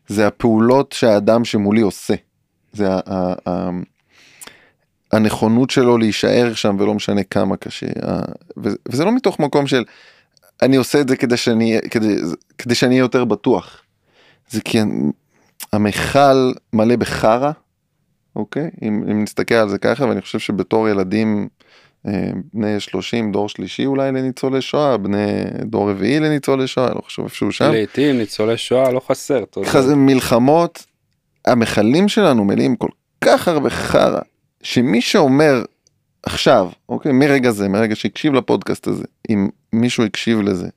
[0.06, 2.14] זה הפעולות שהאדם שמולי עושה.
[2.72, 2.88] זה
[5.12, 7.86] הנכונות שלו להישאר שם ולא משנה כמה קשה
[8.56, 9.84] וזה לא מתוך מקום של
[10.62, 12.16] אני עושה את זה כדי שאני כדי
[12.58, 13.82] כדי שאני אהיה יותר בטוח.
[14.50, 14.78] זה כי
[15.72, 17.50] המכל מלא בחרא
[18.36, 21.48] אוקיי אם, אם נסתכל על זה ככה ואני חושב שבתור ילדים
[22.06, 27.24] אה, בני 30 דור שלישי אולי לניצולי שואה בני דור רביעי לניצולי שואה לא חשוב
[27.24, 27.72] איפשהו שם.
[27.72, 29.44] לעתים ניצולי שואה לא חסר.
[29.64, 30.84] חזה, מלחמות
[31.46, 32.88] המכלים שלנו מלאים כל
[33.20, 34.20] כך הרבה חרא
[34.62, 35.64] שמי שאומר
[36.22, 39.48] עכשיו, אוקיי, מרגע זה, מרגע שהקשיב לפודקאסט הזה, אם
[39.80, 40.68] מישהו הקשיב לזה,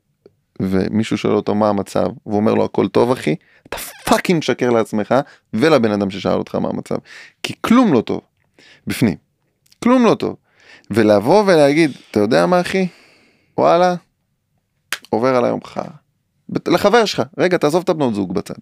[0.62, 3.36] ומישהו שואל אותו מה המצב, והוא אומר לו הכל טוב אחי,
[3.70, 5.16] אתה fucking משקר לעצמך
[5.54, 6.96] ולבן אדם ששאל אותך מה המצב.
[7.44, 8.22] כי כלום לא טוב,
[8.88, 9.16] בפנים.
[9.84, 10.36] כלום לא טוב.
[10.92, 12.88] ולבוא ולהגיד, אתה יודע מה אחי?
[13.58, 13.96] וואלה,
[15.10, 15.84] עובר על היום חרא.
[16.68, 18.56] לחבר שלך, רגע תעזוב את הבנות זוג בצד.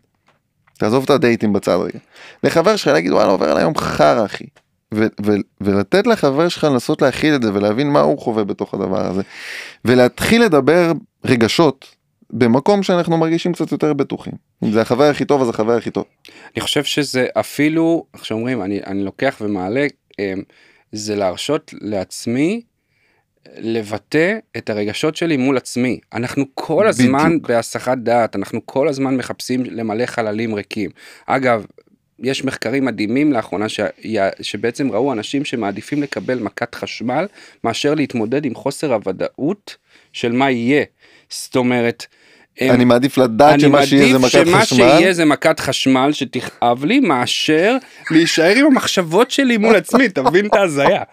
[0.77, 1.99] תעזוב את הדייטים בצד רגע.
[2.43, 4.45] לחבר שלך להגיד וואלה עובר על היום חרא אחי.
[4.95, 9.05] ו- ו- ולתת לחבר שלך לנסות להכיל את זה ולהבין מה הוא חווה בתוך הדבר
[9.05, 9.21] הזה
[9.85, 10.91] ולהתחיל לדבר
[11.25, 11.95] רגשות
[12.29, 14.33] במקום שאנחנו מרגישים קצת יותר בטוחים.
[14.63, 16.05] אם זה החבר הכי טוב אז החבר הכי טוב.
[16.55, 19.87] אני חושב שזה אפילו איך שאומרים אני אני לוקח ומעלה
[20.19, 20.41] אמ,
[20.91, 22.61] זה להרשות לעצמי
[23.57, 27.47] לבטא את הרגשות שלי מול עצמי אנחנו כל הזמן בדיוק.
[27.47, 30.89] בהסחת דעת אנחנו כל הזמן מחפשים למלא חללים ריקים
[31.25, 31.65] אגב
[32.19, 33.79] יש מחקרים מדהימים לאחרונה ש...
[34.41, 37.25] שבעצם ראו אנשים שמעדיפים לקבל מכת חשמל
[37.63, 39.77] מאשר להתמודד עם חוסר הוודאות
[40.13, 40.83] של מה יהיה.
[41.29, 42.05] זאת אומרת,
[42.61, 44.41] אני מעדיף לדעת שמה שיהיה זה מכת חשמל.
[44.41, 47.77] אני מעדיף שמה שיהיה זה מכת חשמל שתכאב לי מאשר
[48.11, 51.03] להישאר עם המחשבות שלי מול עצמי תבין את ההזיה.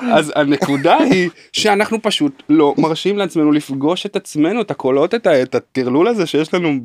[0.00, 6.08] אז הנקודה היא שאנחנו פשוט לא מרשים לעצמנו לפגוש את עצמנו את הקולות את הטרלול
[6.08, 6.78] הזה שיש לנו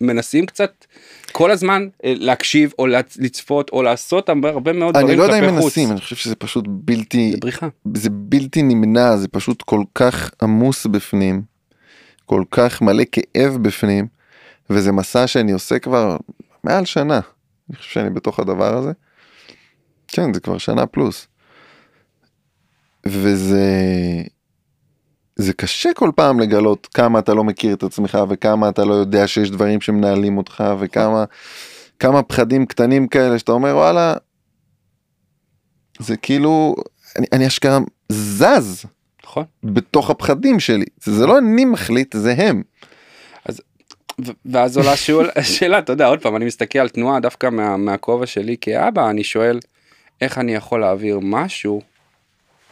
[0.00, 0.84] ומנסים קצת
[1.32, 2.86] כל הזמן אה, להקשיב או
[3.18, 5.00] לצפות או לעשות הרבה מאוד דברים כלפי חוץ.
[5.00, 7.34] אני לא יודע אם מנסים אני חושב שזה פשוט בלתי
[7.94, 11.50] זה בלתי נמנע זה פשוט כל כך עמוס בפנים.
[12.30, 14.06] כל כך מלא כאב בפנים,
[14.70, 16.16] וזה מסע שאני עושה כבר
[16.64, 17.20] מעל שנה.
[17.70, 18.92] אני חושב שאני בתוך הדבר הזה.
[20.08, 21.26] כן, זה כבר שנה פלוס.
[23.06, 23.64] וזה...
[25.40, 29.26] זה קשה כל פעם לגלות כמה אתה לא מכיר את עצמך וכמה אתה לא יודע
[29.26, 31.24] שיש דברים שמנהלים אותך וכמה
[31.98, 34.14] כמה פחדים קטנים כאלה שאתה אומר וואלה
[35.98, 36.74] זה כאילו
[37.18, 37.78] אני, אני אשכרה
[38.08, 38.84] זז
[39.24, 39.44] נכון.
[39.64, 40.84] בתוך הפחדים שלי.
[41.00, 42.62] זה לא אני מחליט, זה הם.
[43.44, 43.60] אז,
[44.44, 44.96] ואז עולה
[45.42, 49.24] שאלה, אתה יודע, עוד פעם, אני מסתכל על תנועה דווקא מה, מהכובע שלי כאבא, אני
[49.24, 49.58] שואל,
[50.20, 51.82] איך אני יכול להעביר משהו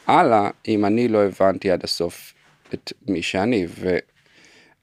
[0.06, 2.32] הלאה אם אני לא הבנתי עד הסוף
[2.74, 3.66] את מי שאני.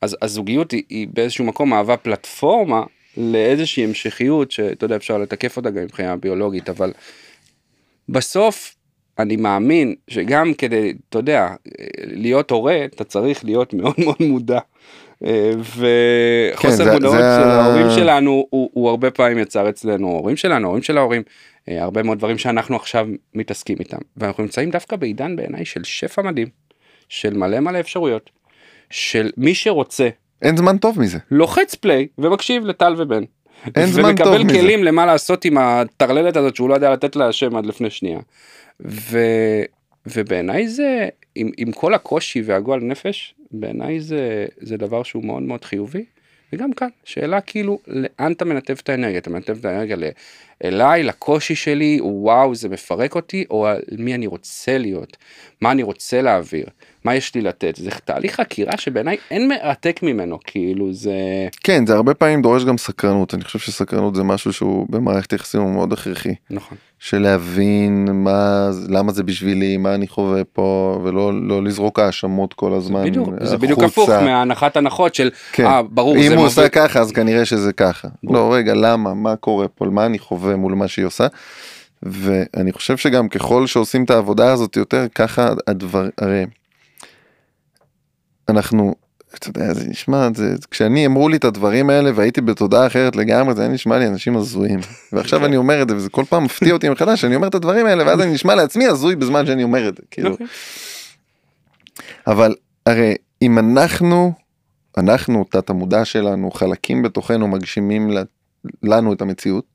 [0.02, 2.84] ואז הזוגיות היא, היא באיזשהו מקום מהווה פלטפורמה
[3.18, 6.94] לאיזושהי המשכיות שאתה יודע אפשר לתקף אותה גם מבחינה ביולוגית אבל
[8.10, 8.76] בסוף
[9.20, 11.48] אני מאמין שגם כדי, אתה יודע,
[11.98, 14.60] להיות הורה, אתה צריך להיות מאוד מאוד מודע.
[15.26, 20.68] אה, וחוסר כן, מודעות של ההורים שלנו הוא, הוא הרבה פעמים יצר אצלנו, ההורים שלנו,
[20.68, 21.24] ההורים של ההורים,
[21.70, 26.22] אה, הרבה מאוד דברים שאנחנו עכשיו מתעסקים איתם ואנחנו נמצאים דווקא בעידן בעיניי של שפע
[26.22, 26.48] מדהים
[27.10, 28.30] של מלא מלא אפשרויות
[28.90, 30.10] של מי שרוצה
[30.42, 31.18] אין זמן טוב מזה.
[31.32, 33.24] לוחץ פליי ומקשיב לטל ובן.
[33.76, 34.60] אין זמן טוב ומקבל מזה.
[34.60, 38.20] כלים למה לעשות עם הטרללת הזאת שהוא לא יודע לתת לה שם עד לפני שנייה.
[38.86, 39.20] ו...
[40.06, 45.66] ובעיניי זה עם, עם כל הקושי והגועל נפש בעיניי זה זה דבר שהוא מאוד מאוד
[45.66, 46.06] חיובי.
[46.54, 50.10] וגם כאן שאלה כאילו לאן אתה מנתב את האנרגיה אתה מנתב את האנרגיה ל-
[50.64, 55.18] אליי לקושי שלי וואו זה מפרק אותי או על מי אני רוצה להיות
[55.62, 56.66] מה אני רוצה להעביר
[57.06, 61.14] מה יש לי לתת זה תהליך חקירה שבעיניי אין מרתק ממנו כאילו זה
[61.64, 63.34] כן, זה הרבה פעמים דורש גם סקרנות.
[63.34, 66.36] אני חושב שסקרנות זה משהו שהוא במערכת יחסים הוא מאוד הכרחי.
[66.50, 72.54] נכון של להבין מה, למה זה בשבילי, מה אני חווה פה, ולא לא לזרוק האשמות
[72.54, 73.58] כל הזמן בדיוק זה.
[73.58, 75.66] בדיוק הפוך מהנחת הנחות של כן.
[75.66, 78.08] אה ברור אם זה הוא מוביל- עושה ככה אז כנראה שזה ככה.
[78.24, 78.38] ברור.
[78.38, 81.28] לא רגע למה מה קורה פה מה אני חווה מול מה שהיא עושה.
[82.04, 86.46] ואני חושב שגם ככל שעושים את העבודה הזאת יותר ככה הדבר הרי.
[88.50, 88.96] אנחנו
[89.36, 93.56] אתה יודע זה נשמע זה כשאני אמרו לי את הדברים האלה והייתי בתודעה אחרת לגמרי
[93.56, 94.80] זה היה נשמע לי אנשים הזויים
[95.14, 97.86] ועכשיו אני אומר את זה וזה כל פעם מפתיע אותי מחדש אני אומר את הדברים
[97.86, 100.48] האלה ואז אני נשמע לעצמי הזוי בזמן שאני אומר את זה כאילו אוקיי.
[102.28, 104.34] אבל הרי אם אנחנו,
[104.98, 108.12] אנחנו, תת המודע שלנו, חלקים בתוכנו מגשימים
[108.84, 109.66] לנו את המציאות,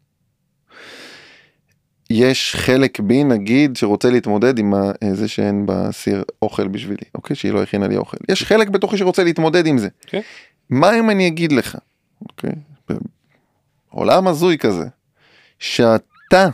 [2.11, 7.37] יש חלק בי נגיד שרוצה להתמודד עם ה- זה שאין בסיר אוכל בשבילי, אוקיי?
[7.37, 8.17] שהיא לא הכינה לי אוכל.
[8.29, 9.89] יש חלק בתוכי שרוצה להתמודד עם זה.
[10.07, 10.21] כן.
[10.71, 11.79] מה אם אני אגיד לך,
[12.29, 12.53] אוקיי?
[13.91, 14.85] עולם הזוי כזה,
[15.59, 16.49] שאתה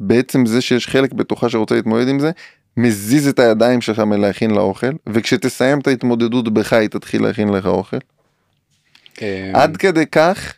[0.00, 2.30] בעצם זה שיש חלק בתוכה שרוצה להתמודד עם זה,
[2.76, 7.66] מזיז את הידיים שלך מלהכין לה אוכל, וכשתסיים את ההתמודדות בך היא תתחיל להכין לך
[7.66, 7.96] אוכל.
[9.22, 10.54] אה, עד כדי כך.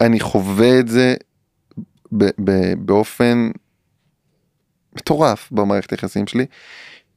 [0.00, 1.14] אני חווה את זה
[2.78, 3.50] באופן
[4.96, 6.46] מטורף במערכת היחסים שלי,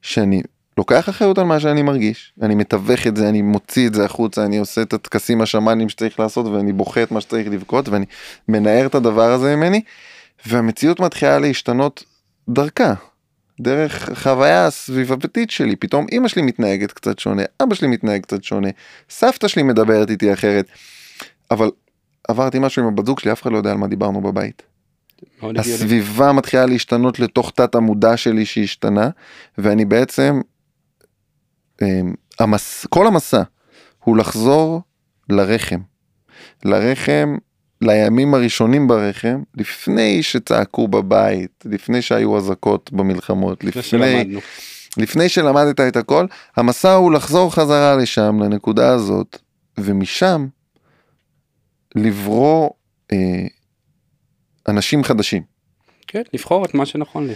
[0.02, 0.42] שאני
[0.78, 4.46] לוקח אחריות על מה שאני מרגיש, אני מתווך את זה, אני מוציא את זה החוצה,
[4.46, 8.06] אני עושה את הטקסים השמאנים שצריך לעשות ואני בוכה את מה שצריך לבכות ואני
[8.48, 9.82] מנער את הדבר הזה ממני,
[10.46, 12.04] והמציאות מתחילה להשתנות
[12.50, 12.94] דרכה.
[13.62, 18.70] דרך חוויה הסביבתית שלי פתאום אמא שלי מתנהגת קצת שונה אבא שלי מתנהג קצת שונה
[19.10, 20.66] סבתא שלי מדברת איתי אחרת
[21.52, 21.72] אבל
[22.28, 24.71] עברתי משהו עם הבת זוג שלי אף אחד לא יודע על מה דיברנו בבית.
[25.58, 29.10] הסביבה מתחילה להשתנות לתוך תת המודע שלי שהשתנה
[29.58, 30.42] ואני בעצם
[31.82, 32.86] אמ, המס...
[32.90, 33.42] כל המסע
[34.04, 34.82] הוא לחזור
[35.30, 35.80] לרחם.
[36.66, 37.36] לרחם
[37.82, 44.40] לימים הראשונים ברחם לפני שצעקו בבית לפני שהיו אזעקות במלחמות לפני לפני שלמדנו.
[44.98, 49.38] לפני שלמדת את הכל המסע הוא לחזור חזרה לשם לנקודה הזאת
[49.78, 50.48] ומשם
[51.96, 52.70] לברוא
[53.12, 53.18] אה,
[54.68, 55.44] אנשים חדשים.
[56.08, 57.34] כן, לבחור את מה שנכון לי.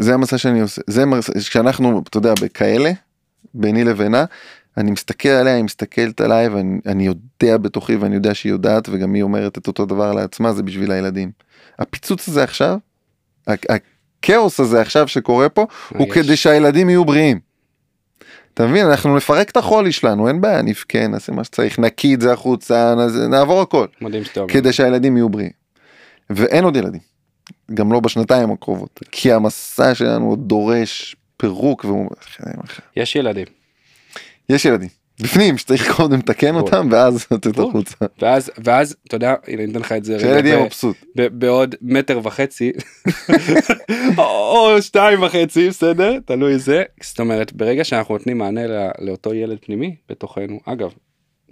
[0.00, 2.90] וזה המסע שאני עושה זה מס- כשאנחנו אתה יודע בכאלה
[3.54, 4.24] ביני לבינה
[4.76, 9.14] אני מסתכל עליה היא מסתכלת עליי ואני אני יודע בתוכי ואני יודע שהיא יודעת וגם
[9.14, 11.30] היא אומרת את אותו דבר לעצמה זה בשביל הילדים.
[11.78, 12.78] הפיצוץ הזה עכשיו
[13.46, 16.14] הכאוס הזה עכשיו שקורה פה הוא יש.
[16.14, 17.40] כדי שהילדים יהיו בריאים.
[18.54, 22.20] אתה מבין אנחנו נפרק את החולי שלנו אין בעיה נבכה נעשה מה שצריך נקיא את
[22.20, 22.94] זה החוצה
[23.30, 24.52] נעבור הכל מדהים שאתה אומר.
[24.52, 25.59] כדי שהילדים יהיו בריאים.
[26.30, 27.00] ואין עוד ילדים.
[27.74, 32.10] גם לא בשנתיים הקרובות כי המסע שלנו עוד דורש פירוק והוא
[32.96, 33.46] יש ילדים.
[34.48, 34.88] יש ילדים
[35.20, 36.54] בפנים שצריך קודם לתקן.
[36.54, 37.26] אותם ואז
[37.56, 37.68] ברור.
[37.68, 37.94] החוצה.
[38.22, 40.96] ואז ואז אתה יודע הנה אני אתן לך את זה יהיה ב- מבסוט.
[41.14, 42.72] בעוד מטר וחצי
[44.18, 49.58] או שתיים וחצי בסדר תלוי זה זאת אומרת ברגע שאנחנו נותנים מענה לא- לאותו ילד
[49.60, 50.90] פנימי בתוכנו אגב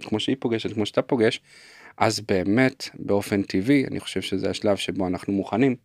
[0.01, 1.41] כמו שהיא פוגשת כמו שאתה פוגש
[1.99, 5.75] אז באמת באופן טבעי אני חושב שזה השלב שבו אנחנו מוכנים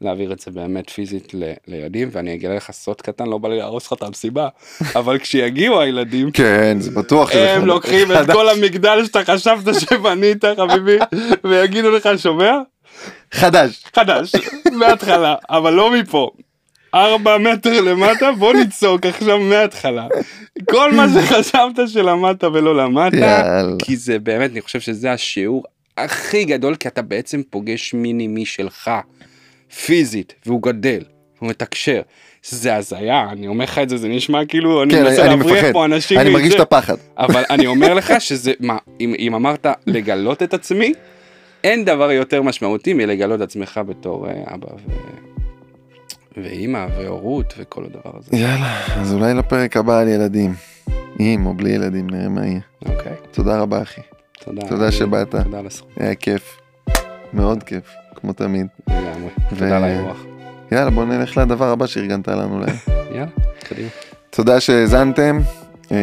[0.00, 3.58] להעביר את זה באמת פיזית ל- לילדים ואני אגלה לך סוד קטן לא בא לי
[3.58, 4.48] להרוס לך את המסיבה
[4.98, 7.64] אבל כשיגיעו הילדים כן זה בטוח הם.
[7.66, 10.98] לוקחים את כל המגדל שאתה חשבת שבנית חביבי
[11.44, 12.52] ויגידו לך שומע
[13.32, 13.84] חדש.
[13.96, 14.32] חדש
[14.72, 16.30] מההתחלה אבל לא מפה.
[16.94, 20.06] ארבע מטר למטה בוא נצעוק עכשיו מההתחלה.
[20.70, 23.76] כל מה שחשבת שלמדת ולא למדת יאללה.
[23.78, 25.64] כי זה באמת אני חושב שזה השיעור
[25.96, 28.90] הכי גדול כי אתה בעצם פוגש מיני-מי שלך
[29.84, 31.02] פיזית והוא גדל
[31.38, 32.00] הוא מתקשר.
[32.42, 35.72] זה הזיה אני אומר לך את זה זה נשמע כאילו אני כן, מנסה להבריח.
[35.72, 36.18] פה אנשים.
[36.18, 36.56] אני מרגיש מזה.
[36.56, 36.94] את הפחד.
[37.18, 40.92] אבל אני אומר לך שזה מה אם, אם אמרת לגלות את עצמי
[41.64, 45.27] אין דבר יותר משמעותי מלגלות את עצמך בתור אה, אבא ו...
[46.42, 48.36] ואימא והורות וכל הדבר הזה.
[48.36, 50.54] יאללה אז אולי לפרק הבא על ילדים.
[51.18, 52.60] עם או בלי ילדים נראה מה יהיה.
[52.86, 54.00] אוקיי תודה רבה אחי.
[54.44, 55.30] תודה תודה שבאת.
[55.30, 55.90] תודה על הזכות.
[55.96, 56.60] היה כיף.
[57.32, 57.94] מאוד כיף.
[58.14, 58.66] כמו תמיד.
[58.88, 59.30] לגמרי.
[59.48, 60.24] תודה על האירוח.
[60.72, 62.76] יאללה, בוא נלך לדבר הבא שארגנת לנו להם.
[63.10, 63.26] יאללה,
[63.68, 63.88] קדימה.
[64.30, 65.40] תודה שהאזנתם.
[65.90, 65.96] אמ,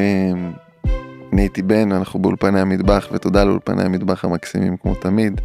[1.34, 5.42] אני הייתי בן, אנחנו באולפני המטבח, ותודה לאולפני המטבח המקסימים כמו תמיד.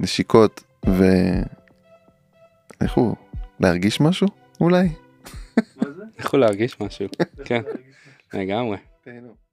[0.00, 1.04] נשיקות, ו...
[2.80, 3.14] לכו,
[3.60, 4.28] להרגיש משהו?
[4.60, 4.88] אולי?
[5.76, 6.04] מה זה?
[6.18, 7.06] לכו להרגיש משהו.
[7.44, 7.62] כן?
[8.34, 8.76] לגמרי.
[9.04, 9.43] תהנו.